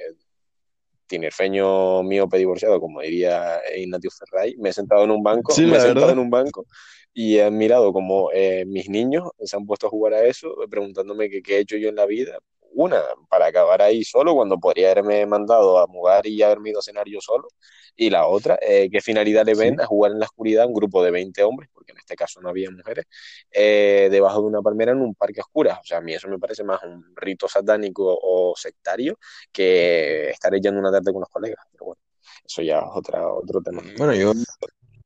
tinerfeño 1.08 2.04
mío 2.04 2.28
divorciado, 2.30 2.80
como 2.82 3.00
diría 3.00 3.62
Ignatius 3.74 4.18
Ferray, 4.20 4.58
me 4.58 4.70
he 4.70 4.74
sentado 4.74 5.06
en 5.06 5.12
un 5.12 5.24
banco, 5.24 5.54
me 5.58 5.78
he 5.78 5.80
sentado 5.80 6.12
en 6.12 6.20
un 6.20 6.30
banco 6.30 6.66
y 7.14 7.38
he 7.38 7.50
mirado 7.50 7.94
como 7.94 8.30
eh, 8.34 8.66
mis 8.66 8.90
niños 8.90 9.30
se 9.40 9.56
han 9.56 9.66
puesto 9.66 9.88
a 9.88 9.90
jugar 9.90 10.14
a 10.14 10.26
eso, 10.26 10.54
preguntándome 10.70 11.30
qué 11.30 11.56
he 11.56 11.60
hecho 11.60 11.78
yo 11.78 11.88
en 11.88 11.96
la 11.96 12.06
vida, 12.06 12.38
una, 12.74 13.02
para 13.30 13.48
acabar 13.48 13.82
ahí 13.82 14.04
solo 14.04 14.34
cuando 14.34 14.60
podría 14.60 14.92
haberme 14.92 15.26
mandado 15.26 15.80
a 15.80 15.88
mudar 15.88 16.26
y 16.26 16.42
haberme 16.42 16.72
ido 16.72 16.80
a 16.80 16.84
cenar 16.84 17.08
yo 17.08 17.20
solo. 17.22 17.48
Y 17.96 18.10
la 18.10 18.26
otra, 18.28 18.58
eh, 18.62 18.90
¿qué 18.92 19.02
finalidad 19.02 19.46
le 19.46 19.54
ven 19.54 19.82
a 19.82 19.86
jugar 19.86 20.14
en 20.14 20.20
la 20.20 20.26
oscuridad 20.26 20.66
un 20.66 20.74
grupo 20.74 21.04
de 21.04 21.12
20 21.12 21.44
hombres, 21.44 21.70
porque 21.74 21.92
en 21.92 21.98
este 21.98 22.16
caso 22.16 22.42
no 22.42 22.50
había 22.50 22.72
mujeres, 22.72 23.06
eh, 23.52 24.08
debajo 24.10 24.42
de 24.42 24.48
una 24.48 24.62
palmera 24.62 24.94
en 24.94 25.02
un 25.02 25.14
parque 25.16 25.42
oscuro? 25.42 25.72
O 25.72 25.84
sea, 25.84 25.98
a 25.98 26.02
mí 26.02 26.14
eso 26.14 26.28
me 26.28 26.40
parece 26.40 26.64
más 26.64 26.82
un 26.84 27.14
rito 27.16 27.48
satánico 27.48 28.18
o 28.22 28.54
sectario 28.56 29.18
que 29.52 30.30
estar 30.30 30.54
echando 30.56 30.80
una 30.80 30.92
tarde 30.92 31.12
con 31.12 31.22
los 31.22 31.30
colegas. 31.30 31.66
Pero 31.72 31.86
bueno, 31.86 32.02
eso 32.46 32.62
ya 32.62 32.80
es 32.80 32.86
otra, 32.94 33.28
otro 33.28 33.62
tema. 33.62 33.82
Bueno, 33.98 34.14
yo 34.14 34.34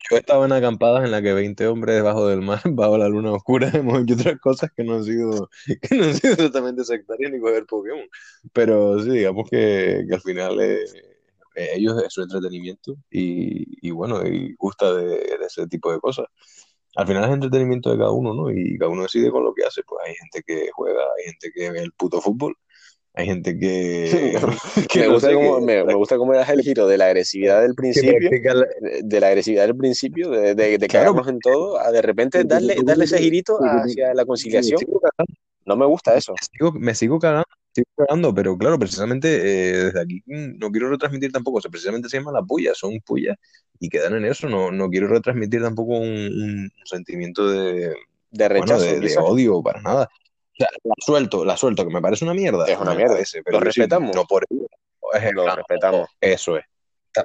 yo 0.10 0.18
he 0.18 0.20
estado 0.20 0.46
en 0.46 0.52
acampadas 0.52 1.04
en 1.04 1.12
las 1.12 1.22
que 1.22 1.34
20 1.34 1.68
hombres 1.68 1.96
debajo 1.96 2.28
del 2.28 2.42
mar, 2.42 2.62
bajo 2.72 2.98
la 2.98 3.10
luna 3.10 3.34
oscura, 3.34 3.70
hemos 3.74 4.02
hecho 4.04 4.16
otras 4.16 4.40
cosas 4.40 4.72
que 4.76 4.84
no 4.84 4.96
han 4.96 5.04
sido, 5.04 5.50
que 5.82 5.96
no 5.96 6.06
han 6.06 6.14
sido 6.14 6.34
exactamente 6.34 6.84
sectarias 6.84 7.32
ni 7.32 7.40
coger 7.40 7.66
Pokémon. 7.66 8.08
Pero 8.54 9.00
sí, 9.02 9.10
digamos 9.10 9.50
que, 9.50 10.06
que 10.08 10.14
al 10.16 10.22
final 10.22 10.60
eh, 10.62 10.84
eh, 11.56 11.70
ellos 11.76 12.02
es 12.04 12.14
su 12.14 12.22
entretenimiento 12.22 12.96
y, 13.10 13.88
y 13.88 13.92
bueno, 13.92 14.26
y 14.26 14.54
gusta 14.56 14.94
de, 14.94 15.06
de, 15.08 15.46
ese 15.48 15.68
tipo 15.68 15.92
de 15.92 16.00
cosas. 16.00 16.28
Al 16.96 17.08
final 17.08 17.26
es 17.26 17.32
entretenimiento 17.32 17.92
de 17.92 17.98
cada 17.98 18.12
uno, 18.12 18.34
¿no? 18.34 18.52
Y 18.52 18.78
cada 18.78 18.90
uno 18.90 19.04
decide 19.04 19.32
con 19.32 19.44
lo 19.44 19.54
que 19.54 19.66
hace. 19.66 19.84
Pues 19.84 20.02
hay 20.08 20.16
gente 20.16 20.44
que 20.46 20.70
juega, 20.74 21.02
hay 21.18 21.26
gente 21.26 21.52
que 21.54 21.72
ve 21.72 21.80
el 21.80 21.92
puto 21.92 22.22
fútbol 22.22 22.56
hay 23.16 23.26
gente 23.26 23.58
que... 23.58 24.38
me, 24.96 25.08
gusta 25.08 25.34
cómo, 25.34 25.62
me, 25.62 25.94
gusta 25.94 26.18
cómo 26.18 26.34
das 26.34 26.50
el 26.50 26.62
giro 26.62 26.88
de 26.88 26.98
la 26.98 27.08
agresividad 27.08 27.62
del 27.62 27.74
principio, 27.74 28.30
de 29.04 29.20
la 29.20 29.28
agresividad 29.28 29.68
del 29.68 29.78
principio, 29.78 30.30
de, 30.30 30.54
de, 30.54 30.78
de 30.78 30.88
quedarnos 30.88 31.28
en 31.28 31.40
todo, 31.40 31.80
a 31.80 31.92
de 31.92 32.02
repente 32.02 32.44
darle, 32.44 32.76
darle 32.84 33.06
ese 33.06 33.20
girito 33.20 33.58
hacia 33.62 34.14
la 34.14 34.26
conciliación. 34.26 34.80
No 35.66 35.76
me 35.76 35.86
gusta 35.86 36.16
eso. 36.16 36.36
Me 36.74 36.94
sigo, 36.94 37.20
cagando, 37.20 37.46
sigo 37.74 37.88
cagando, 37.98 38.36
pero 38.36 38.58
claro, 38.58 38.78
precisamente 38.78 39.30
eh, 39.30 39.86
desde 39.86 40.02
aquí 40.02 40.22
no 40.26 40.70
quiero 40.70 40.90
retransmitir 40.90 41.32
tampoco, 41.32 41.58
o 41.58 41.62
sea, 41.62 41.72
precisamente 41.72 42.10
se 42.10 42.18
llama 42.18 42.32
la 42.32 42.44
puya, 42.44 42.74
son 42.76 43.00
pullas 43.00 43.38
y 43.80 43.90
quedan 43.90 44.16
en 44.16 44.26
eso, 44.26 44.48
no, 44.48 44.72
no 44.72 44.90
quiero 44.90 45.08
retransmitir 45.08 45.62
tampoco 45.62 45.94
un, 45.94 46.08
un 46.08 46.72
sentimiento 46.84 47.50
de, 47.50 47.94
de 48.30 48.50
rechazo, 48.50 48.84
de, 48.84 49.16
odio, 49.18 49.64
para 49.64 49.82
nada. 49.82 50.10
O 50.56 50.58
sea, 50.58 50.70
la 50.84 50.96
suelto, 50.98 51.44
la 51.44 51.58
suelto, 51.58 51.86
que 51.86 51.94
me 51.94 52.02
parece 52.02 52.24
una 52.24 52.34
mierda. 52.34 52.66
Es 52.66 52.78
una 52.78 52.96
mierda. 52.96 53.20
Ese, 53.20 53.44
pero 53.44 53.60
lo 53.60 53.66
respetamos. 53.66 54.16
no 54.16 54.24
por 54.26 54.46
es 55.14 55.34
Lo 55.34 55.56
respetamos. 55.56 56.10
Eso 56.22 56.58
es. 56.58 56.66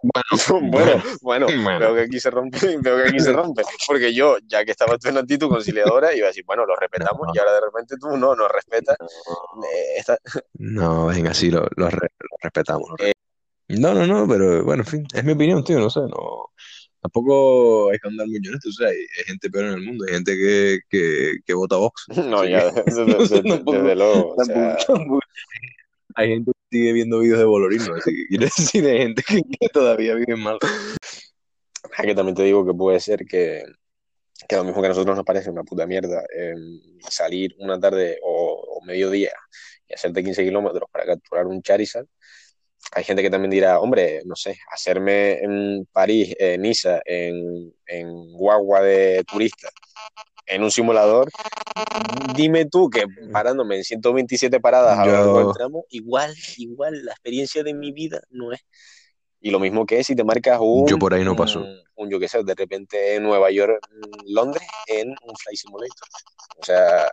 Bueno, 0.03 0.23
bueno, 0.71 1.03
bueno, 1.23 1.47
bueno, 1.63 1.79
veo 1.79 1.95
que 1.95 2.01
aquí 2.03 2.21
se 2.21 2.31
rompe, 2.31 2.59
veo 2.81 2.97
que 2.97 3.09
aquí 3.09 3.21
se 3.21 3.33
rompe, 3.33 3.63
porque 3.87 4.15
yo, 4.15 4.37
ya 4.47 4.65
que 4.65 4.71
estaba 4.71 4.99
tú 4.99 5.09
en 5.09 5.19
actitud 5.19 5.49
conciliadora, 5.49 6.15
iba 6.15 6.27
a 6.27 6.29
decir, 6.29 6.45
bueno, 6.47 6.65
lo 6.67 6.77
respetamos, 6.77 7.29
y 7.35 7.39
ahora 7.39 7.55
de 7.55 7.61
repente 7.61 7.97
tú 8.01 8.17
no 8.17 8.35
nos 8.35 8.51
respetas. 8.51 8.97
No, 9.01 9.65
eh, 9.65 10.17
no 10.55 11.07
venga, 11.07 11.35
sí, 11.35 11.51
lo, 11.51 11.67
lo, 11.77 11.91
re, 11.91 12.09
lo 12.19 12.37
respetamos. 12.41 12.91
Eh, 12.99 13.13
no, 13.69 13.95
no, 13.95 14.07
no, 14.07 14.29
pero 14.29 14.65
bueno, 14.65 14.83
en 14.83 14.87
fin, 14.87 15.07
es 15.13 15.25
mi 15.25 15.33
opinión, 15.33 15.65
tío, 15.65 15.79
no 15.79 15.91
sé, 15.91 16.01
no, 16.01 16.53
tampoco 17.01 17.91
hay 17.91 17.99
que 17.99 18.09
andar 18.09 18.27
honesto, 18.27 18.69
o 18.69 18.73
sea, 18.73 18.89
hay, 18.89 19.25
gente 19.27 19.51
peor 19.51 19.67
en 19.67 19.73
el 19.73 19.83
mundo, 19.83 20.05
hay 20.07 20.15
gente 20.15 20.35
que, 20.35 20.81
que, 20.89 21.39
que 21.45 21.55
vota 21.55 21.77
Vox. 21.77 22.07
No, 22.17 22.45
ya, 22.45 22.73
que, 22.73 22.83
desde, 22.87 23.05
desde, 23.19 23.43
tampoco, 23.43 23.79
desde, 23.79 23.97
luego. 23.97 24.35
O 24.37 24.45
sea... 24.45 24.77
tampoco, 24.77 25.21
hay 26.15 26.29
gente 26.29 26.53
que 26.53 26.79
sigue 26.79 26.93
viendo 26.93 27.21
vídeos 27.21 27.39
de 27.39 27.45
Bolorino, 27.45 27.95
así 27.95 28.15
que 28.15 28.27
quiere 28.27 28.45
decir, 28.45 28.87
hay 28.87 28.99
gente 28.99 29.23
que, 29.27 29.43
que 29.43 29.69
todavía 29.69 30.15
vive 30.15 30.37
mal. 30.37 30.59
Ah, 31.97 32.03
que 32.03 32.15
también 32.15 32.37
te 32.37 32.43
digo 32.45 32.67
que 32.67 32.75
puede 32.75 33.01
ser 33.01 33.27
que, 33.27 33.65
que 34.49 34.57
lo 34.57 34.65
mismo 34.65 34.81
que 34.81 34.87
a 34.87 34.91
nosotros 34.91 35.17
nos 35.17 35.25
parece 35.25 35.51
una 35.51 35.65
puta 35.65 35.87
mierda 35.87 36.23
eh, 36.35 36.55
salir 37.09 37.55
una 37.59 37.79
tarde 37.79 38.19
o, 38.23 38.79
o 38.79 38.85
mediodía 38.85 39.33
y 39.89 39.95
hacerte 39.95 40.23
15 40.23 40.45
kilómetros 40.45 40.89
para 40.91 41.05
capturar 41.05 41.47
un 41.47 41.63
Charizard, 41.63 42.07
hay 42.93 43.05
gente 43.05 43.23
que 43.23 43.31
también 43.31 43.51
dirá, 43.51 43.79
hombre, 43.81 44.23
no 44.25 44.35
sé, 44.35 44.59
hacerme 44.73 45.39
en 45.45 45.87
París, 45.93 46.35
en 46.39 46.63
Niza, 46.63 47.01
en, 47.05 47.73
en 47.87 48.33
guagua 48.33 48.81
de 48.83 49.25
turista, 49.25 49.69
en 50.47 50.65
un 50.65 50.71
simulador, 50.71 51.31
dime 52.35 52.67
tú 52.67 52.91
que 52.91 53.05
parándome 53.33 53.77
en 53.77 53.85
127 53.85 54.61
paradas 54.61 54.99
a 54.99 55.07
lo 55.07 55.13
largo 55.13 55.39
del 55.39 55.55
tramo, 55.55 55.85
igual, 55.91 56.35
igual, 56.57 57.05
la 57.05 57.13
experiencia 57.13 57.63
de 57.63 57.75
mi 57.75 57.93
vida 57.93 58.21
no 58.31 58.53
es. 58.53 58.61
Y 59.43 59.51
lo 59.51 59.59
mismo 59.59 59.87
que 59.87 60.05
si 60.05 60.15
te 60.15 60.25
marcas 60.25 60.59
un... 60.61 60.87
Yo 60.87 60.99
por 60.99 61.15
ahí 61.15 61.25
no 61.25 61.35
paso. 61.35 61.61
Un, 61.61 61.81
un 61.95 62.11
yo 62.11 62.21
qué 62.21 62.29
sé, 62.29 62.43
de 62.43 62.55
repente 62.55 63.15
en 63.15 63.23
Nueva 63.23 63.51
York, 63.51 63.81
Londres, 64.27 64.67
en 64.87 65.09
un 65.09 65.35
Fly 65.37 65.57
Simulator. 65.57 66.09
O 66.59 66.65
sea, 66.65 67.11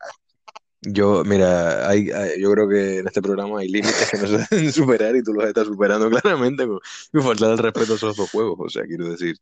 yo, 0.81 1.23
mira, 1.25 1.89
hay, 1.89 2.11
hay, 2.11 2.41
yo 2.41 2.51
creo 2.51 2.69
que 2.69 2.99
en 2.99 3.07
este 3.07 3.21
programa 3.21 3.59
hay 3.59 3.69
límites 3.69 4.09
que 4.09 4.17
no 4.17 4.27
se 4.27 4.37
deben 4.55 4.71
superar 4.71 5.15
y 5.15 5.23
tú 5.23 5.33
los 5.33 5.45
estás 5.45 5.67
superando 5.67 6.09
claramente 6.21 6.67
con, 6.67 6.79
con 7.11 7.23
faltar 7.23 7.51
el 7.51 7.57
respeto 7.57 7.93
a 7.93 7.95
esos 7.95 8.15
dos 8.15 8.29
juegos. 8.31 8.57
O 8.59 8.69
sea, 8.69 8.83
quiero 8.83 9.09
decir, 9.09 9.37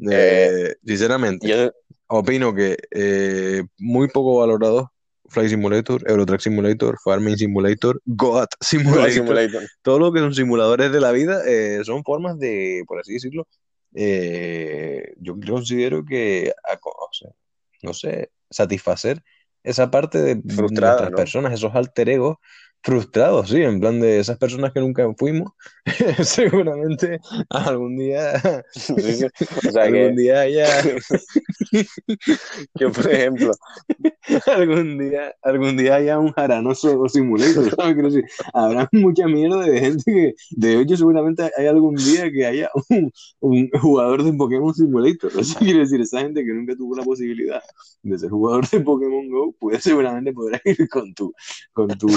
eh, 0.00 0.70
eh, 0.70 0.76
sinceramente, 0.84 1.48
yo... 1.48 1.72
opino 2.08 2.54
que 2.54 2.76
eh, 2.90 3.62
muy 3.78 4.08
poco 4.08 4.38
valorado 4.40 4.92
Flight 5.28 5.50
Simulator, 5.50 6.02
Eurotrack 6.08 6.40
Simulator, 6.40 6.98
Farming 7.02 7.36
Simulator, 7.36 8.00
Goat 8.06 8.50
Simulator, 8.60 9.10
Simulator. 9.10 9.62
Todo 9.82 9.98
lo 9.98 10.12
que 10.12 10.20
son 10.20 10.34
simuladores 10.34 10.92
de 10.92 11.00
la 11.00 11.12
vida 11.12 11.42
eh, 11.46 11.82
son 11.84 12.04
formas 12.04 12.38
de, 12.38 12.84
por 12.86 13.00
así 13.00 13.14
decirlo, 13.14 13.46
eh, 13.94 15.14
yo 15.18 15.36
considero 15.46 16.04
que, 16.04 16.52
o 16.82 17.08
sea, 17.12 17.30
no 17.82 17.94
sé, 17.94 18.30
satisfacer 18.50 19.22
esa 19.64 19.90
parte 19.90 20.22
de 20.22 20.42
Frustrada, 20.48 20.86
nuestras 20.86 21.10
¿no? 21.10 21.16
personas, 21.16 21.52
esos 21.54 21.74
alter 21.74 22.08
egos 22.10 22.38
frustrados, 22.84 23.48
sí, 23.48 23.62
en 23.62 23.80
plan 23.80 23.98
de 23.98 24.20
esas 24.20 24.36
personas 24.36 24.70
que 24.72 24.80
nunca 24.80 25.10
fuimos, 25.16 25.52
seguramente 26.22 27.18
algún 27.48 27.96
día. 27.96 28.34
O 28.76 29.70
sea 29.70 29.84
algún 29.84 30.14
que, 30.14 30.22
día 30.22 30.48
ya, 30.50 30.82
que 32.78 32.88
por 32.90 33.10
ejemplo, 33.10 33.52
algún 34.46 34.98
día, 34.98 35.34
algún 35.42 35.78
día 35.78 35.94
haya 35.94 36.18
un 36.18 36.32
jaranoso 36.32 37.08
simulator, 37.08 37.74
¿sabes? 37.74 37.94
Quiero 37.94 38.10
decir, 38.10 38.24
habrá 38.52 38.86
mucha 38.92 39.26
mierda 39.26 39.62
de 39.62 39.80
gente 39.80 40.04
que, 40.04 40.34
de 40.50 40.80
hecho, 40.80 40.98
seguramente 40.98 41.50
hay 41.56 41.66
algún 41.66 41.96
día 41.96 42.30
que 42.30 42.44
haya 42.44 42.68
un, 42.90 43.10
un 43.40 43.70
jugador 43.80 44.22
de 44.22 44.32
Pokémon 44.34 44.74
Simulator, 44.74 45.32
eso 45.38 45.58
quiere 45.58 45.80
decir, 45.80 46.02
esa 46.02 46.20
gente 46.20 46.44
que 46.44 46.52
nunca 46.52 46.76
tuvo 46.76 46.96
la 46.96 47.02
posibilidad 47.02 47.62
de 48.02 48.18
ser 48.18 48.28
jugador 48.28 48.68
de 48.68 48.80
Pokémon 48.80 49.30
Go, 49.30 49.54
pues 49.58 49.82
seguramente 49.82 50.34
podrá 50.34 50.60
ir 50.64 50.86
con 50.90 51.14
tu, 51.14 51.32
con 51.72 51.88
tu, 51.96 52.08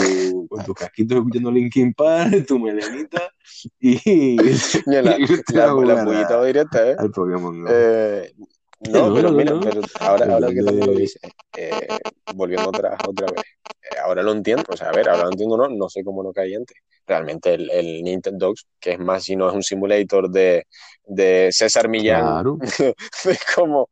con 0.58 0.66
tus 0.66 0.76
casquitos 0.76 1.18
escuchando 1.18 1.52
Linkin 1.52 1.94
Park, 1.94 2.46
tu 2.48 2.60
melenita 2.60 3.32
y, 3.80 4.38
Mira, 4.88 5.02
la, 5.02 5.18
y 5.20 5.54
la, 5.54 5.74
la 5.74 6.04
puñita 6.04 6.44
directa, 6.44 6.92
¿eh? 6.92 6.96
al 6.98 7.12
Pokémon 7.12 7.64
Go. 7.64 7.70
Eh, 7.72 8.34
no, 8.82 9.08
No, 9.10 9.16
pero 9.16 9.30
no, 9.30 9.38
mira, 9.38 9.52
no. 9.54 9.60
pero 9.62 9.82
ahora, 10.02 10.34
ahora 10.34 10.48
que 10.50 10.62
también 10.62 10.86
lo 10.88 10.92
de- 10.94 11.00
dices, 11.02 11.22
eh, 11.56 11.88
volviendo 12.36 12.70
otra, 12.70 12.98
otra 13.06 13.28
vez, 13.32 13.42
eh, 13.84 13.98
ahora 14.04 14.22
lo 14.24 14.32
entiendo, 14.32 14.64
o 14.70 14.78
sea, 14.78 14.90
a 14.90 14.94
ver, 14.94 15.10
ahora 15.10 15.24
lo 15.26 15.32
entiendo, 15.32 15.58
no, 15.58 15.68
no 15.70 15.90
sé 15.90 16.04
cómo 16.04 16.22
lo 16.24 16.32
caí 16.34 16.54
antes. 16.56 16.78
Realmente 17.06 17.54
el, 17.54 17.70
el 17.72 18.04
Nintendo 18.04 18.48
Dogs, 18.48 18.68
que 18.80 18.92
es 18.94 19.00
más 19.00 19.24
si 19.24 19.36
no 19.36 19.48
es 19.50 19.56
un 19.56 19.64
simulator 19.64 20.30
de, 20.30 20.68
de 21.06 21.50
César 21.54 21.88
Millán, 21.88 22.22
Claro. 22.24 22.58
de 23.24 23.38
cómo, 23.56 23.88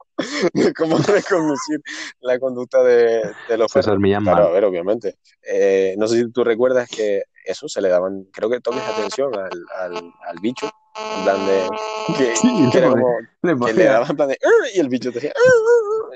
de 0.54 0.74
cómo 0.74 0.98
reconducir 0.98 1.80
la 2.19 2.38
conducta 2.39 2.84
de, 2.84 3.21
de 3.48 3.58
los 3.58 3.71
César. 3.71 3.98
Millán 4.00 4.24
Claro, 4.24 4.48
a 4.48 4.52
ver, 4.52 4.65
obviamente. 4.65 5.15
Eh, 5.41 5.95
no 5.98 6.08
sé 6.08 6.17
si 6.17 6.32
tú 6.32 6.43
recuerdas 6.43 6.89
que 6.89 7.24
eso 7.45 7.67
se 7.69 7.82
le 7.82 7.89
daban, 7.89 8.26
creo 8.34 8.50
que 8.50 8.60
toques 8.60 8.82
atención 8.84 9.34
al, 9.34 9.65
al, 9.80 9.93
al 10.28 10.36
bicho, 10.41 10.69
en 10.97 11.23
plan 11.23 11.45
de, 11.45 11.67
que, 12.17 12.36
Sí, 12.36 12.49
que 12.71 12.77
era 12.77 12.88
le 12.89 12.93
como, 12.93 13.19
Le 13.41 13.65
que 13.65 13.73
le 13.73 13.84
daban 13.86 14.10
en 14.10 14.15
plan 14.15 14.29
de, 14.29 14.38
y 14.73 14.79
el 14.79 14.89
bicho 14.89 15.12
te 15.12 15.15
decía, 15.15 15.34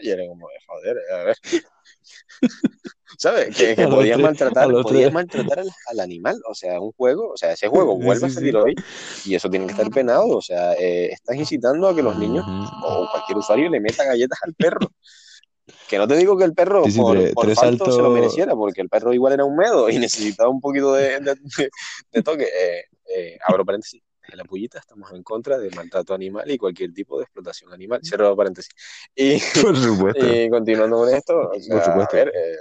y 0.01 0.09
era 0.09 0.25
como, 0.27 0.47
de, 0.47 0.55
joder, 0.67 0.97
a 1.13 1.23
ver. 1.23 1.37
¿Sabes? 3.17 3.53
Que, 3.53 3.75
podías 3.87 4.17
maltratar, 4.17 4.71
podías 4.71 5.11
maltratar 5.11 5.59
al, 5.87 5.99
animal, 5.99 6.39
o 6.47 6.55
sea, 6.55 6.79
un 6.79 6.93
juego, 6.93 7.31
o 7.33 7.37
sea, 7.37 7.51
ese 7.51 7.67
juego 7.67 7.97
vuelve 7.97 8.27
a 8.27 8.29
salir 8.29 8.55
hoy 8.55 8.75
y 9.25 9.35
eso 9.35 9.49
tiene 9.49 9.65
que 9.65 9.73
estar 9.73 9.89
penado, 9.89 10.27
o 10.27 10.41
sea, 10.41 10.73
eh, 10.75 11.09
estás 11.11 11.35
incitando 11.35 11.89
a 11.89 11.95
que 11.95 12.01
los 12.01 12.17
niños 12.17 12.45
o 12.47 13.09
cualquier 13.11 13.39
usuario 13.39 13.69
le 13.69 13.81
meta 13.81 14.05
galletas 14.05 14.39
al 14.43 14.53
perro. 14.53 14.89
Que 15.89 15.97
no 15.97 16.07
te 16.07 16.15
digo 16.15 16.37
que 16.37 16.45
el 16.45 16.53
perro 16.53 16.83
por, 17.33 17.55
falto 17.55 17.91
se 17.91 18.01
lo 18.01 18.09
mereciera, 18.11 18.55
porque 18.55 18.81
el 18.81 18.89
perro 18.89 19.13
igual 19.13 19.33
era 19.33 19.43
un 19.43 19.57
medo 19.57 19.89
y 19.89 19.97
necesitaba 19.99 20.49
un 20.49 20.61
poquito 20.61 20.93
de, 20.93 21.19
toque. 22.23 22.43
Eh, 22.43 22.83
eh, 23.15 23.37
abro 23.45 23.65
paréntesis, 23.65 24.01
en 24.31 24.37
la 24.37 24.43
pullita 24.43 24.79
estamos 24.79 25.11
en 25.13 25.23
contra 25.23 25.57
del 25.57 25.75
maltrato 25.75 26.13
animal 26.13 26.49
y 26.49 26.57
cualquier 26.57 26.93
tipo 26.93 27.17
de 27.17 27.23
explotación 27.23 27.73
animal. 27.73 28.01
Cierro 28.03 28.35
paréntesis. 28.35 28.73
Y, 29.15 29.39
por 29.61 29.77
supuesto. 29.77 30.25
y 30.25 30.49
continuando 30.49 30.97
con 30.97 31.09
esto, 31.09 31.49
por 31.51 31.61
supuesto. 31.61 32.15
A 32.17 32.19
ver, 32.19 32.27
eh, 32.29 32.57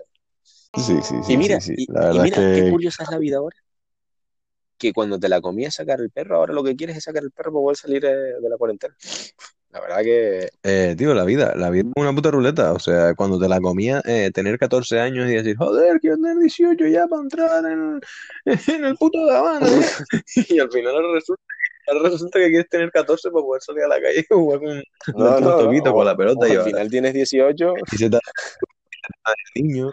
sí, 0.76 0.98
sí, 1.02 1.14
sí. 1.24 1.33
Y 1.33 1.37
mira, 1.37 1.59
y, 1.66 1.87
mira 2.20 2.37
qué 2.37 2.68
curiosa 2.70 3.04
es 3.04 3.11
la 3.11 3.18
vida 3.18 3.38
ahora. 3.38 3.57
Que 4.76 4.92
cuando 4.92 5.18
te 5.18 5.28
la 5.28 5.40
comías 5.40 5.74
sacar 5.74 6.00
el 6.00 6.11
perro, 6.11 6.37
ahora 6.37 6.54
lo 6.54 6.62
que 6.62 6.76
quieres 6.76 6.96
es 6.96 7.04
sacar 7.04 7.24
el 7.24 7.33
perro 7.33 7.52
para 7.52 7.62
poder 7.62 7.76
salir 7.76 8.04
eh, 8.04 8.40
de 8.40 8.48
la 8.48 8.57
cuarentena. 8.57 8.96
La 9.70 9.81
verdad 9.81 10.02
que. 10.02 10.48
Eh, 10.62 10.94
tío, 10.96 11.12
la 11.14 11.24
vida, 11.24 11.54
la 11.54 11.68
vida 11.68 11.85
es 11.94 12.02
una 12.02 12.14
puta 12.14 12.31
ruleta. 12.31 12.72
O 12.72 12.78
sea, 12.78 13.14
cuando 13.14 13.38
te 13.38 13.48
la 13.48 13.61
comía, 13.61 14.00
eh, 14.07 14.31
tener 14.33 14.59
14 14.59 14.98
años 14.98 15.28
y 15.28 15.35
decir, 15.35 15.57
joder, 15.57 16.00
quiero 16.00 16.16
tener 16.16 16.38
18 16.38 16.87
ya 16.87 17.07
para 17.07 17.22
entrar 17.22 17.64
en, 17.66 18.00
en 18.74 18.85
el 18.85 18.96
puto 18.96 19.26
de 19.26 19.37
Habana. 19.37 19.66
y 20.48 20.59
al 20.59 20.70
final 20.70 20.94
resulta, 21.12 21.42
resulta, 22.03 22.38
que 22.38 22.48
quieres 22.48 22.68
tener 22.68 22.90
14 22.90 23.31
para 23.31 23.44
poder 23.44 23.62
salir 23.62 23.85
a 23.85 23.88
la 23.88 24.01
calle 24.01 24.20
y 24.20 24.35
jugar 24.35 24.61
con, 24.61 24.83
no, 25.16 25.40
no, 25.40 25.92
con 25.92 26.05
la 26.05 26.16
pelota. 26.16 26.48
Y 26.48 26.57
al 26.57 26.64
final 26.64 26.90
tienes 26.90 27.14
18. 27.14 27.74
Y 27.92 27.96
se 27.96 28.11
te 28.11 28.18
niño. 29.55 29.90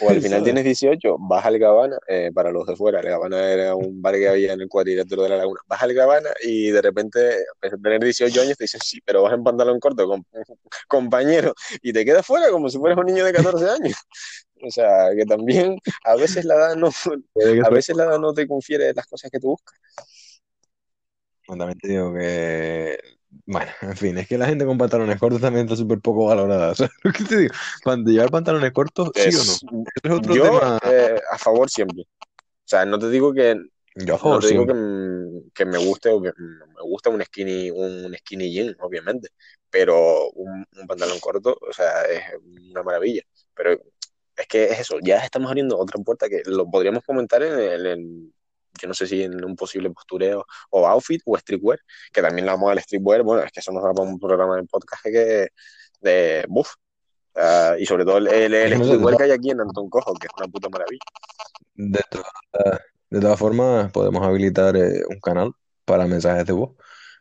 O 0.00 0.10
al 0.10 0.20
final 0.20 0.42
tienes 0.44 0.64
18, 0.64 1.16
vas 1.18 1.44
al 1.44 1.58
Gabana, 1.58 1.98
eh, 2.08 2.30
para 2.34 2.50
los 2.50 2.66
de 2.66 2.76
fuera, 2.76 3.00
el 3.00 3.08
Gabana 3.08 3.50
era 3.50 3.74
un 3.74 4.00
bar 4.02 4.14
que 4.14 4.28
había 4.28 4.52
en 4.52 4.60
el 4.60 4.68
cuadrilátero 4.68 5.22
de 5.22 5.30
la 5.30 5.36
laguna, 5.38 5.60
vas 5.66 5.82
al 5.82 5.94
Gabana 5.94 6.30
y 6.42 6.70
de 6.70 6.82
repente, 6.82 7.18
a 7.62 7.76
tener 7.82 8.02
18 8.02 8.40
años, 8.40 8.56
te 8.56 8.64
dicen, 8.64 8.80
sí, 8.84 9.00
pero 9.04 9.22
vas 9.22 9.32
en 9.32 9.44
pantalón 9.44 9.80
corto, 9.80 10.06
compañero, 10.88 11.54
y 11.82 11.92
te 11.92 12.04
quedas 12.04 12.26
fuera 12.26 12.50
como 12.50 12.68
si 12.68 12.78
fueras 12.78 12.98
un 12.98 13.06
niño 13.06 13.24
de 13.24 13.32
14 13.32 13.70
años. 13.70 13.96
O 14.62 14.70
sea, 14.70 15.10
que 15.14 15.26
también 15.26 15.76
a 16.04 16.16
veces 16.16 16.46
la 16.46 16.54
edad 16.54 16.76
no, 16.76 16.88
a 16.88 17.70
veces 17.70 17.94
la 17.94 18.04
edad 18.04 18.18
no 18.18 18.32
te 18.32 18.48
confiere 18.48 18.94
las 18.94 19.06
cosas 19.06 19.30
que 19.30 19.38
tú 19.38 19.48
buscas. 19.48 19.78
También 21.46 21.78
te 21.78 21.88
digo 21.88 22.12
que 22.12 22.98
bueno, 23.44 23.70
en 23.82 23.96
fin, 23.96 24.18
es 24.18 24.28
que 24.28 24.38
la 24.38 24.46
gente 24.46 24.64
con 24.64 24.78
pantalones 24.78 25.18
cortos 25.18 25.40
también 25.40 25.66
está 25.66 25.76
súper 25.76 26.00
poco 26.00 26.26
valorada. 26.26 26.74
¿Sabes 26.74 26.92
lo 27.02 27.12
que 27.12 27.24
te 27.24 27.36
digo? 27.36 27.54
Cuando 27.82 28.10
llevar 28.10 28.30
pantalones 28.30 28.72
cortos, 28.72 29.10
sí 29.14 29.28
o 29.70 29.72
no. 29.72 29.84
es 30.02 30.10
otro 30.12 30.34
yo, 30.34 30.44
tema. 30.44 30.78
Eh, 30.84 31.20
a 31.30 31.38
favor 31.38 31.68
siempre. 31.70 32.02
O 32.02 32.68
sea, 32.68 32.84
no 32.84 32.98
te 32.98 33.10
digo 33.10 33.32
que. 33.32 33.56
Yo 33.94 34.16
a 34.16 34.18
favor, 34.18 34.36
no 34.36 34.40
te 34.40 34.48
digo 34.48 34.66
que, 34.66 35.52
que, 35.54 35.64
me 35.64 35.78
guste 35.78 36.10
o 36.10 36.20
que 36.20 36.30
me 36.38 36.82
gusta 36.82 37.08
un 37.08 37.22
skinny, 37.22 37.70
un 37.70 38.14
skinny 38.18 38.52
jean, 38.52 38.76
obviamente. 38.80 39.30
Pero 39.70 40.28
un, 40.30 40.66
pantalón 40.86 41.18
corto, 41.18 41.56
o 41.58 41.72
sea, 41.72 42.02
es 42.02 42.22
una 42.70 42.82
maravilla. 42.82 43.22
Pero 43.54 43.72
es 44.36 44.46
que 44.48 44.64
es 44.64 44.80
eso, 44.80 44.98
ya 45.02 45.18
estamos 45.18 45.48
abriendo 45.48 45.78
otra 45.78 45.98
puerta 46.02 46.28
que 46.28 46.42
lo 46.44 46.70
podríamos 46.70 47.02
comentar 47.04 47.42
en, 47.42 47.58
el 47.58 48.32
yo 48.80 48.88
no 48.88 48.94
sé 48.94 49.06
si 49.06 49.22
en 49.22 49.44
un 49.44 49.56
posible 49.56 49.90
postureo 49.90 50.46
o 50.70 50.86
outfit 50.86 51.20
o 51.24 51.36
streetwear, 51.36 51.78
que 52.12 52.22
también 52.22 52.46
la 52.46 52.52
vamos 52.52 52.72
al 52.72 52.80
streetwear, 52.80 53.22
bueno, 53.22 53.42
es 53.42 53.52
que 53.52 53.60
eso 53.60 53.72
nos 53.72 53.84
va 53.84 53.92
para 53.92 54.08
un 54.08 54.18
programa 54.18 54.56
de 54.56 54.64
podcast 54.64 55.02
que 55.04 55.48
de 56.00 56.44
buff. 56.48 56.74
y 57.78 57.86
sobre 57.86 58.04
todo 58.04 58.18
el, 58.18 58.28
el, 58.28 58.82
streetwear 58.84 59.16
que 59.16 59.22
hay 59.24 59.30
aquí 59.32 59.50
en 59.50 59.60
Antón 59.60 59.88
Cojo, 59.90 60.14
que 60.14 60.26
es 60.26 60.32
una 60.36 60.48
puta 60.48 60.68
maravilla. 60.68 61.00
De, 61.74 62.00
de 63.10 63.20
todas 63.20 63.38
formas, 63.38 63.90
podemos 63.92 64.26
habilitar 64.26 64.76
eh, 64.76 65.02
un 65.08 65.20
canal 65.20 65.52
para 65.84 66.06
mensajes 66.06 66.46
de 66.46 66.52
voz. 66.52 66.76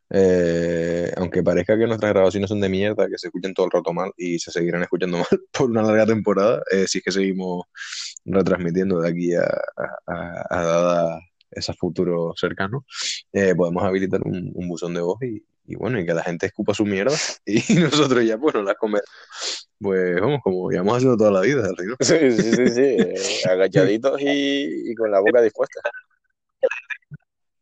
Eh, 0.09 1.11
aunque 1.17 1.43
parezca 1.43 1.77
que 1.77 1.87
nuestras 1.87 2.13
grabaciones 2.13 2.49
son 2.49 2.61
de 2.61 2.69
mierda, 2.69 3.07
que 3.07 3.17
se 3.17 3.27
escuchen 3.27 3.53
todo 3.53 3.65
el 3.65 3.71
rato 3.71 3.91
mal 3.93 4.11
y 4.17 4.39
se 4.39 4.51
seguirán 4.51 4.83
escuchando 4.83 5.17
mal 5.31 5.41
por 5.51 5.69
una 5.69 5.83
larga 5.83 6.05
temporada, 6.05 6.61
eh, 6.71 6.87
si 6.87 6.99
es 6.99 7.03
que 7.03 7.11
seguimos 7.11 7.65
retransmitiendo 8.25 9.01
de 9.01 9.09
aquí 9.09 9.35
a, 9.35 9.43
a, 9.43 10.45
a, 10.49 10.63
dada 10.63 11.19
ese 11.55 11.73
futuro 11.73 12.33
cercano, 12.35 12.85
eh, 13.33 13.55
podemos 13.55 13.83
habilitar 13.83 14.21
un, 14.23 14.51
buzón 14.67 14.93
de 14.93 15.01
voz 15.01 15.17
y, 15.21 15.75
bueno, 15.75 15.99
y 15.99 16.05
que 16.05 16.13
la 16.13 16.23
gente 16.23 16.45
escupa 16.45 16.73
su 16.73 16.85
mierda 16.85 17.15
y 17.45 17.75
nosotros 17.75 18.25
ya, 18.25 18.35
bueno, 18.37 18.61
las 18.61 18.75
comemos. 18.75 19.05
Pues 19.79 20.19
vamos, 20.21 20.39
como 20.43 20.71
ya 20.71 20.79
hemos 20.79 20.97
haciendo 20.97 21.17
toda 21.17 21.31
la 21.31 21.41
vida, 21.41 21.69
Sí, 21.99 22.31
sí, 22.31 22.55
sí, 22.55 22.67
sí. 22.69 22.81
Eh, 22.81 23.15
agachaditos 23.49 24.19
y, 24.21 24.93
con 24.95 25.11
la 25.11 25.19
boca 25.19 25.41
dispuesta. 25.41 25.81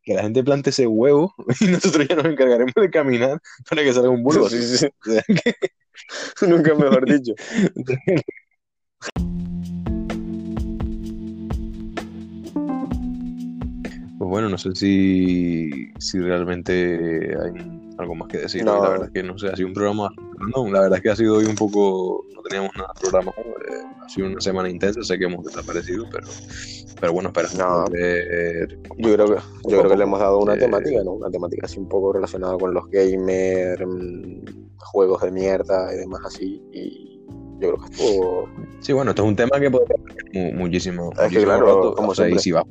Que 0.03 0.15
la 0.15 0.23
gente 0.23 0.43
plante 0.43 0.69
ese 0.69 0.85
huevo 0.85 1.33
y 1.61 1.65
nosotros 1.67 2.07
ya 2.07 2.15
nos 2.15 2.25
encargaremos 2.25 2.73
de 2.75 2.89
caminar 2.89 3.39
para 3.69 3.83
que 3.83 3.93
salga 3.93 4.09
un 4.09 4.21
bulbo. 4.21 4.49
Sí, 4.49 4.61
sí, 4.61 4.77
sí. 4.77 6.45
Nunca 6.45 6.75
mejor 6.75 7.05
dicho. 7.05 7.33
Pues 14.23 14.31
bueno, 14.31 14.47
no 14.47 14.57
sé 14.57 14.73
si, 14.73 15.91
si 15.99 16.17
realmente 16.17 17.35
hay 17.43 17.51
algo 17.97 18.15
más 18.15 18.29
que 18.29 18.37
decir. 18.37 18.63
La 18.63 18.79
verdad 18.79 19.07
es 19.07 19.11
que 19.11 19.21
no 19.21 19.37
sé, 19.37 19.49
ha 19.49 19.55
sido 19.57 19.67
un 19.67 19.73
programa. 19.73 20.13
No, 20.55 20.65
la 20.71 20.79
verdad 20.79 20.99
es 20.99 21.03
que 21.03 21.09
ha 21.09 21.15
sido 21.17 21.35
hoy 21.35 21.45
un 21.45 21.55
poco. 21.55 22.25
No 22.33 22.41
teníamos 22.43 22.71
nada 22.77 22.93
de 22.95 23.01
programa. 23.01 23.31
Eh, 23.31 23.83
ha 24.01 24.07
sido 24.07 24.27
una 24.27 24.39
semana 24.39 24.69
intensa. 24.69 25.03
Sé 25.03 25.19
que 25.19 25.25
hemos 25.25 25.43
desaparecido, 25.43 26.05
pero, 26.09 26.25
pero 27.01 27.11
bueno, 27.11 27.33
espera. 27.35 27.49
No, 27.57 27.85
yo 27.85 29.13
creo 29.13 29.25
que, 29.27 29.41
yo 29.69 29.79
creo 29.79 29.89
que 29.89 29.97
le 29.97 30.03
hemos 30.03 30.21
dado 30.21 30.39
una 30.39 30.55
temática, 30.55 31.03
¿no? 31.03 31.15
Una 31.15 31.29
temática 31.29 31.65
así 31.65 31.77
un 31.77 31.89
poco 31.89 32.13
relacionada 32.13 32.57
con 32.57 32.73
los 32.73 32.89
gamers, 32.89 33.85
mm, 33.85 34.69
juegos 34.77 35.21
de 35.21 35.31
mierda 35.31 35.93
y 35.93 35.97
demás 35.97 36.21
así. 36.27 36.63
Y 36.71 37.12
yo 37.63 37.75
creo 37.75 37.85
que 37.85 37.93
estuvo. 37.93 38.49
Sí, 38.79 38.93
bueno, 38.93 39.11
esto 39.11 39.23
es 39.23 39.29
un 39.29 39.35
tema 39.35 39.59
que 39.59 39.71
puede 39.71 39.85
tener 39.85 40.55
muchísimo. 40.55 41.11
Es 41.21 41.31
que 41.31 41.43
claro, 41.43 41.93
como 41.95 42.09
o 42.09 42.15
si 42.15 42.51
va, 42.51 42.63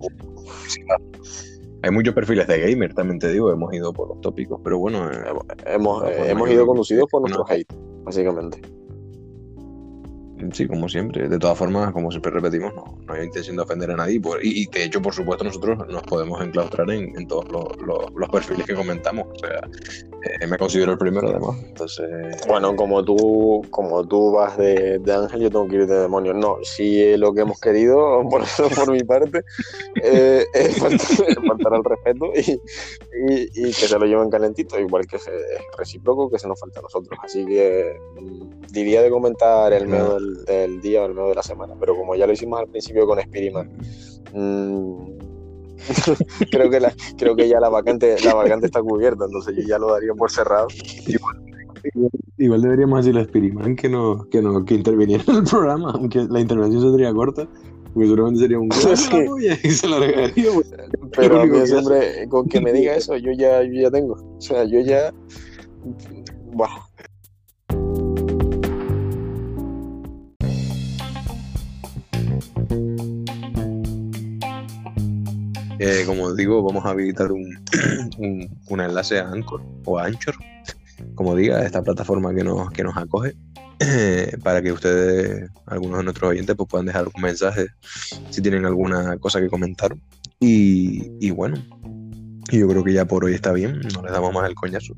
hay 1.82 1.90
muchos 1.90 2.14
perfiles 2.14 2.46
de 2.46 2.60
gamer, 2.60 2.94
también 2.94 3.18
te 3.18 3.32
digo, 3.32 3.50
hemos 3.50 3.72
ido 3.74 3.92
por 3.92 4.08
los 4.08 4.20
tópicos, 4.20 4.60
pero 4.62 4.78
bueno. 4.78 5.10
Eh, 5.10 5.24
hemos, 5.66 6.04
hemos 6.08 6.50
ido 6.50 6.66
conducidos 6.66 7.08
por 7.10 7.22
nuestro 7.22 7.44
hate, 7.48 7.66
básicamente. 8.04 8.60
Sí, 10.50 10.66
como 10.66 10.88
siempre. 10.88 11.28
De 11.28 11.38
todas 11.38 11.56
formas, 11.56 11.92
como 11.92 12.10
siempre 12.10 12.32
repetimos, 12.32 12.74
no, 12.74 12.98
no 13.06 13.14
hay 13.14 13.24
intención 13.24 13.56
de 13.56 13.62
ofender 13.62 13.90
a 13.90 13.96
nadie. 13.96 14.20
y, 14.42 14.66
de 14.66 14.84
hecho, 14.84 15.00
por 15.00 15.14
supuesto, 15.14 15.44
nosotros 15.44 15.78
nos 15.88 16.02
podemos 16.02 16.40
enclaustrar 16.42 16.90
en, 16.90 17.26
todos 17.28 17.46
los, 17.50 18.30
perfiles 18.30 18.66
que 18.66 18.74
comentamos. 18.74 19.26
O 19.30 19.38
sea, 19.38 19.60
eh, 20.40 20.46
me 20.46 20.56
considero 20.58 20.92
el 20.92 20.98
primero, 20.98 21.28
además. 21.28 21.56
Entonces. 21.64 22.06
Bueno, 22.48 22.74
como 22.74 23.04
tú, 23.04 23.62
como 23.70 24.06
tú 24.06 24.32
vas 24.32 24.56
de, 24.58 25.00
ángel, 25.12 25.42
yo 25.42 25.50
tengo 25.50 25.68
que 25.68 25.76
ir 25.76 25.86
de 25.86 26.00
demonio. 26.00 26.34
No, 26.34 26.58
si 26.62 27.16
lo 27.16 27.32
que 27.32 27.42
hemos 27.42 27.60
querido, 27.60 28.22
por, 28.30 28.44
por 28.74 28.90
mi 28.90 29.04
parte, 29.04 29.44
eh, 30.02 30.44
es 30.54 30.78
faltar, 30.78 31.74
al 31.74 31.84
respeto 31.84 32.32
y, 32.34 33.72
que 33.72 33.72
se 33.72 33.98
lo 33.98 34.06
lleven 34.06 34.30
calentito, 34.30 34.78
igual 34.78 35.06
que 35.06 35.16
es 35.16 35.30
recíproco 35.78 36.30
que 36.30 36.38
se 36.38 36.48
nos 36.48 36.58
falta 36.58 36.80
a 36.80 36.82
nosotros. 36.82 37.18
Así 37.22 37.44
que 37.44 37.98
mm, 38.20 38.72
diría 38.72 39.02
de 39.02 39.10
comentar 39.10 39.72
el 39.72 39.86
medio 39.86 40.14
del 40.14 40.31
del, 40.46 40.80
día 40.80 41.02
o 41.02 41.06
el 41.06 41.14
medio 41.14 41.28
de 41.28 41.34
la 41.34 41.42
semana. 41.42 41.74
Pero 41.78 41.96
como 41.96 42.14
ya 42.14 42.26
lo 42.26 42.32
hicimos 42.32 42.60
al 42.60 42.68
principio 42.68 43.06
con 43.06 43.20
Spiderman, 43.20 43.70
mmm, 44.34 45.04
creo 46.50 46.70
que 46.70 46.80
la, 46.80 46.94
creo 47.16 47.34
que 47.34 47.48
ya 47.48 47.60
la 47.60 47.68
vacante, 47.68 48.16
la 48.24 48.34
vacante 48.34 48.66
está 48.66 48.82
cubierta, 48.82 49.24
entonces 49.24 49.56
yo 49.56 49.62
ya 49.66 49.78
lo 49.78 49.92
daría 49.92 50.14
por 50.14 50.30
cerrado. 50.30 50.68
Igual, 52.38 52.62
deberíamos 52.62 53.00
decirle 53.00 53.22
a 53.22 53.24
Spiderman 53.24 53.76
que 53.76 53.88
no, 53.88 54.28
que 54.30 54.40
no, 54.40 54.64
que 54.64 54.74
interviniera 54.74 55.24
en 55.26 55.36
el 55.36 55.44
programa, 55.44 55.92
aunque 55.94 56.26
la 56.28 56.40
intervención 56.40 56.92
sería 56.92 57.12
corta. 57.12 57.48
Porque 57.92 58.06
seguramente 58.06 58.40
sería 58.40 58.58
un 58.58 58.68
y 59.64 59.70
se 59.70 59.86
lo 59.86 60.00
regaría. 60.00 60.50
Pero 61.14 61.66
siempre, 61.66 62.26
con 62.28 62.48
que 62.48 62.60
me 62.60 62.72
diga 62.72 62.94
eso, 62.96 63.16
yo 63.16 63.32
ya, 63.32 63.62
yo 63.62 63.82
ya 63.82 63.90
tengo. 63.90 64.14
O 64.14 64.40
sea, 64.40 64.64
yo 64.64 64.80
ya. 64.80 65.12
Buah, 66.52 66.70
Eh, 75.84 76.04
como 76.06 76.32
digo, 76.32 76.62
vamos 76.62 76.84
a 76.84 76.90
habilitar 76.90 77.32
un, 77.32 77.58
un, 78.68 78.80
enlace 78.80 79.18
a 79.18 79.28
Anchor 79.28 79.60
o 79.84 79.98
a 79.98 80.04
Anchor, 80.04 80.36
como 81.16 81.34
diga, 81.34 81.64
esta 81.64 81.82
plataforma 81.82 82.32
que 82.32 82.44
nos, 82.44 82.70
que 82.70 82.84
nos 82.84 82.96
acoge, 82.96 83.34
para 84.44 84.62
que 84.62 84.70
ustedes, 84.70 85.50
algunos 85.66 85.98
de 85.98 86.04
nuestros 86.04 86.30
oyentes, 86.30 86.54
pues 86.54 86.68
puedan 86.68 86.86
dejar 86.86 87.08
un 87.12 87.20
mensaje 87.20 87.66
si 88.30 88.40
tienen 88.40 88.64
alguna 88.64 89.16
cosa 89.18 89.40
que 89.40 89.48
comentar. 89.48 89.96
Y, 90.38 91.10
y 91.20 91.32
bueno, 91.32 91.56
yo 92.52 92.68
creo 92.68 92.84
que 92.84 92.92
ya 92.92 93.04
por 93.04 93.24
hoy 93.24 93.34
está 93.34 93.52
bien, 93.52 93.80
no 93.92 94.02
les 94.02 94.12
damos 94.12 94.32
más 94.32 94.48
el 94.48 94.54
coñazo. 94.54 94.94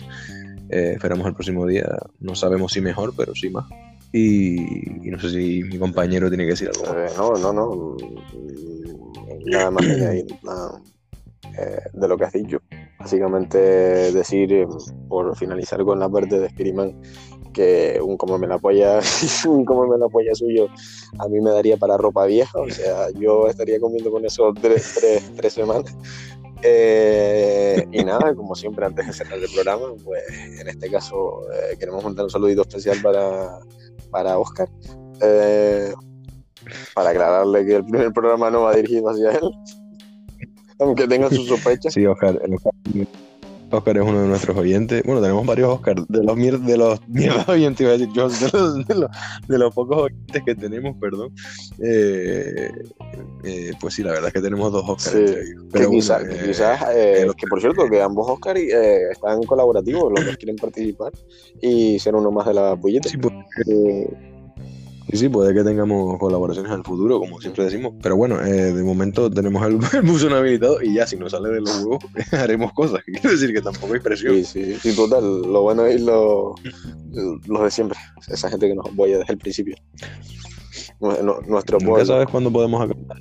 Eh, 0.68 0.92
esperamos 0.96 1.26
el 1.26 1.32
próximo 1.32 1.66
día, 1.66 1.86
no 2.20 2.34
sabemos 2.34 2.72
si 2.72 2.82
mejor, 2.82 3.14
pero 3.16 3.34
sí 3.34 3.48
más. 3.48 3.64
Y, 4.16 5.10
no 5.10 5.18
sé 5.18 5.30
si 5.30 5.64
mi 5.64 5.76
compañero 5.76 6.28
tiene 6.28 6.44
que 6.44 6.50
decir 6.50 6.70
algo. 6.72 6.96
Eh, 6.96 7.10
no, 7.16 7.32
no, 7.32 7.52
no. 7.52 7.96
Nada 9.46 9.72
más 9.72 9.84
añadir 9.84 10.26
eh, 11.58 11.80
de 11.92 12.08
lo 12.08 12.16
que 12.16 12.24
has 12.24 12.32
dicho. 12.32 12.58
Básicamente 13.00 13.58
decir, 13.58 14.52
eh, 14.52 14.68
por 15.08 15.36
finalizar 15.36 15.82
con 15.84 15.98
la 15.98 16.08
parte 16.08 16.38
de 16.38 16.48
Spiderman, 16.48 16.94
que 17.52 18.00
un 18.00 18.16
como 18.16 18.38
me 18.38 18.46
la 18.46 18.54
apoya, 18.54 19.00
un 19.48 19.64
como 19.64 19.84
me 19.88 20.04
apoya 20.04 20.32
suyo, 20.36 20.68
a 21.18 21.26
mí 21.26 21.40
me 21.40 21.50
daría 21.50 21.76
para 21.76 21.96
ropa 21.96 22.24
vieja, 22.26 22.60
o 22.60 22.70
sea, 22.70 23.10
yo 23.18 23.48
estaría 23.48 23.80
comiendo 23.80 24.12
con 24.12 24.24
eso 24.24 24.54
tres, 24.60 25.24
tres, 25.36 25.52
semanas. 25.52 25.92
Eh, 26.62 27.84
y 27.90 28.04
nada, 28.04 28.32
como 28.36 28.54
siempre, 28.54 28.86
antes 28.86 29.08
de 29.08 29.12
cerrar 29.12 29.40
el 29.40 29.50
programa, 29.52 29.88
pues 30.04 30.22
en 30.60 30.68
este 30.68 30.88
caso 30.88 31.40
eh, 31.52 31.76
queremos 31.78 32.04
mandar 32.04 32.24
un 32.24 32.30
saludito 32.30 32.62
especial 32.62 32.98
para, 33.02 33.58
para 34.14 34.38
Oscar. 34.38 34.68
Eh, 35.20 35.92
para 36.94 37.10
aclararle 37.10 37.66
que 37.66 37.74
el 37.76 37.84
primer 37.84 38.12
programa 38.12 38.48
no 38.48 38.62
va 38.62 38.74
dirigido 38.76 39.10
hacia 39.10 39.32
él, 39.32 39.50
aunque 40.78 41.08
tenga 41.08 41.28
sus 41.28 41.48
sospechas. 41.48 41.92
Sí, 41.92 42.06
Oscar, 42.06 42.40
Oscar 42.40 42.72
es 43.78 44.02
uno 44.02 44.22
de 44.22 44.28
nuestros 44.28 44.56
oyentes. 44.56 45.02
Bueno, 45.04 45.20
tenemos 45.20 45.46
varios 45.46 45.70
Oscar, 45.70 45.96
de 46.06 46.22
los, 46.22 46.66
de 46.66 46.76
los 46.76 47.00
mierda 47.08 47.44
oyentes, 47.48 47.80
iba 47.80 47.90
a 47.90 47.98
decir 47.98 48.12
yo, 48.14 48.28
de 48.28 49.58
los, 49.58 49.74
pocos 49.74 49.96
oyentes 50.04 50.42
que 50.44 50.54
tenemos, 50.54 50.96
perdón. 51.00 51.32
Eh, 51.82 52.70
eh, 53.44 53.72
pues 53.80 53.94
sí, 53.94 54.02
la 54.02 54.12
verdad 54.12 54.28
es 54.28 54.34
que 54.34 54.40
tenemos 54.40 54.72
dos 54.72 54.84
Oscars. 54.88 55.30
Sí, 55.30 55.36
pero 55.72 55.90
quizás, 55.90 56.22
eh, 56.94 57.26
que 57.36 57.46
por 57.46 57.60
cierto, 57.60 57.88
que 57.88 58.00
ambos 58.00 58.28
Oscars 58.28 58.60
están 58.60 59.42
colaborativos, 59.42 60.12
los 60.12 60.24
que 60.24 60.36
quieren 60.36 60.56
participar 60.56 61.12
y 61.60 61.98
ser 61.98 62.14
uno 62.14 62.30
más 62.30 62.46
de 62.46 62.54
la 62.54 62.76
pulleta. 62.76 63.08
Sí, 63.08 63.16
pues, 63.16 63.34
Sí, 65.10 65.18
sí, 65.18 65.28
puede 65.28 65.52
que 65.52 65.62
tengamos 65.62 66.18
colaboraciones 66.18 66.72
en 66.72 66.78
el 66.78 66.84
futuro, 66.84 67.18
como 67.18 67.38
siempre 67.40 67.64
decimos. 67.64 67.92
Pero 68.02 68.16
bueno, 68.16 68.40
eh, 68.40 68.72
de 68.72 68.82
momento 68.82 69.30
tenemos 69.30 69.64
el, 69.66 69.76
buzón 70.02 70.32
habilitado 70.32 70.80
y 70.82 70.94
ya, 70.94 71.06
si 71.06 71.16
nos 71.16 71.32
sale 71.32 71.50
de 71.50 71.60
los 71.60 71.84
huevos, 71.84 72.04
haremos 72.32 72.72
cosas. 72.72 73.02
Quiero 73.06 73.30
decir 73.30 73.52
que 73.52 73.60
tampoco 73.60 73.94
hay 73.94 74.00
presión. 74.00 74.34
Sí, 74.34 74.44
sí, 74.44 74.74
sí, 74.80 74.96
total. 74.96 75.42
Lo 75.42 75.62
bueno 75.62 75.84
es 75.84 76.00
lo, 76.00 76.54
los 77.46 77.62
de 77.62 77.70
siempre. 77.70 77.98
Esa 78.28 78.48
gente 78.48 78.68
que 78.68 78.74
nos 78.74 78.86
apoya 78.86 79.18
desde 79.18 79.34
el 79.34 79.38
principio. 79.38 79.76
Nuestro 81.00 81.78
Nunca 81.80 82.06
sabes 82.06 82.28
cuándo 82.28 82.50
podemos 82.50 82.80
acabar. 82.82 83.18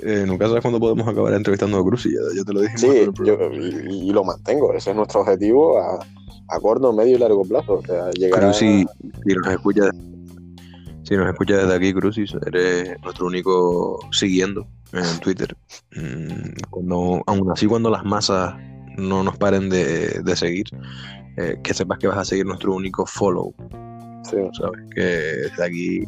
Eh, 0.00 0.24
nunca 0.26 0.46
sabes 0.46 0.60
cuándo 0.60 0.78
podemos 0.78 1.08
acabar 1.08 1.32
entrevistando 1.32 1.78
a 1.78 1.82
Cruz 1.84 2.04
y 2.04 2.10
ya, 2.12 2.44
te 2.44 2.52
lo 2.52 2.60
dije. 2.60 2.76
Sí, 2.76 2.88
y, 3.88 4.10
lo 4.10 4.24
mantengo. 4.24 4.74
Ese 4.74 4.90
es 4.90 4.96
nuestro 4.96 5.20
objetivo 5.20 5.78
a, 5.78 5.98
a 6.48 6.60
corto, 6.60 6.92
medio 6.92 7.16
y 7.16 7.18
largo 7.18 7.42
plazo. 7.44 7.74
O 7.74 7.82
sea, 7.82 8.10
llegar 8.10 8.40
Cruz, 8.40 8.56
si, 8.56 8.84
si 9.26 9.34
nos 9.34 9.48
escucha 9.48 9.90
si 11.06 11.16
nos 11.16 11.28
escuchas 11.28 11.58
desde 11.62 11.74
aquí, 11.74 11.94
Crucis, 11.94 12.34
eres 12.46 13.00
nuestro 13.02 13.26
único 13.26 13.98
siguiendo 14.10 14.66
en 14.92 15.20
Twitter. 15.20 15.56
Mm, 15.94 16.68
cuando, 16.70 17.22
aún 17.26 17.50
así, 17.52 17.66
cuando 17.66 17.90
las 17.90 18.04
masas 18.04 18.54
no 18.96 19.22
nos 19.22 19.36
paren 19.36 19.68
de, 19.68 20.36
seguir, 20.36 20.66
eh, 21.36 21.56
que 21.62 21.74
sepas 21.74 21.98
que 21.98 22.08
vas 22.08 22.18
a 22.18 22.24
seguir 22.24 22.44
nuestro 22.44 22.74
único 22.74 23.06
follow. 23.06 23.54
Sí. 24.24 24.36
¿Sabes? 24.58 24.80
Que 24.94 25.02
desde 25.02 25.64
aquí 25.64 26.04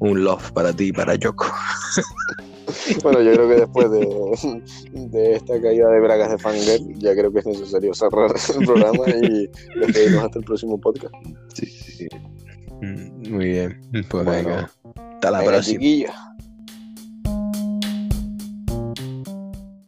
un 0.00 0.24
love 0.24 0.50
para 0.50 0.72
ti 0.72 0.86
y 0.86 0.92
para 0.92 1.14
Yoko. 1.14 1.46
Bueno, 3.02 3.20
yo 3.20 3.32
creo 3.32 3.48
que 3.48 3.54
después 3.56 3.90
de, 3.90 5.10
de, 5.10 5.34
esta 5.34 5.60
caída 5.60 5.90
de 5.90 6.00
bragas 6.00 6.30
de 6.30 6.38
Fangirl, 6.38 6.94
ya 6.98 7.12
creo 7.12 7.30
que 7.30 7.40
es 7.40 7.46
necesario 7.46 7.92
cerrar 7.92 8.32
el 8.58 8.66
programa 8.66 9.04
y 9.08 9.48
despedirnos 9.78 10.24
hasta 10.24 10.38
el 10.38 10.44
próximo 10.44 10.80
podcast. 10.80 11.14
Sí, 11.54 11.66
muy 13.32 13.46
bien. 13.46 13.80
Pues 14.08 14.24
venga. 14.24 14.70
Hasta 15.14 15.30
la 15.30 15.42
próxima. 15.42 16.31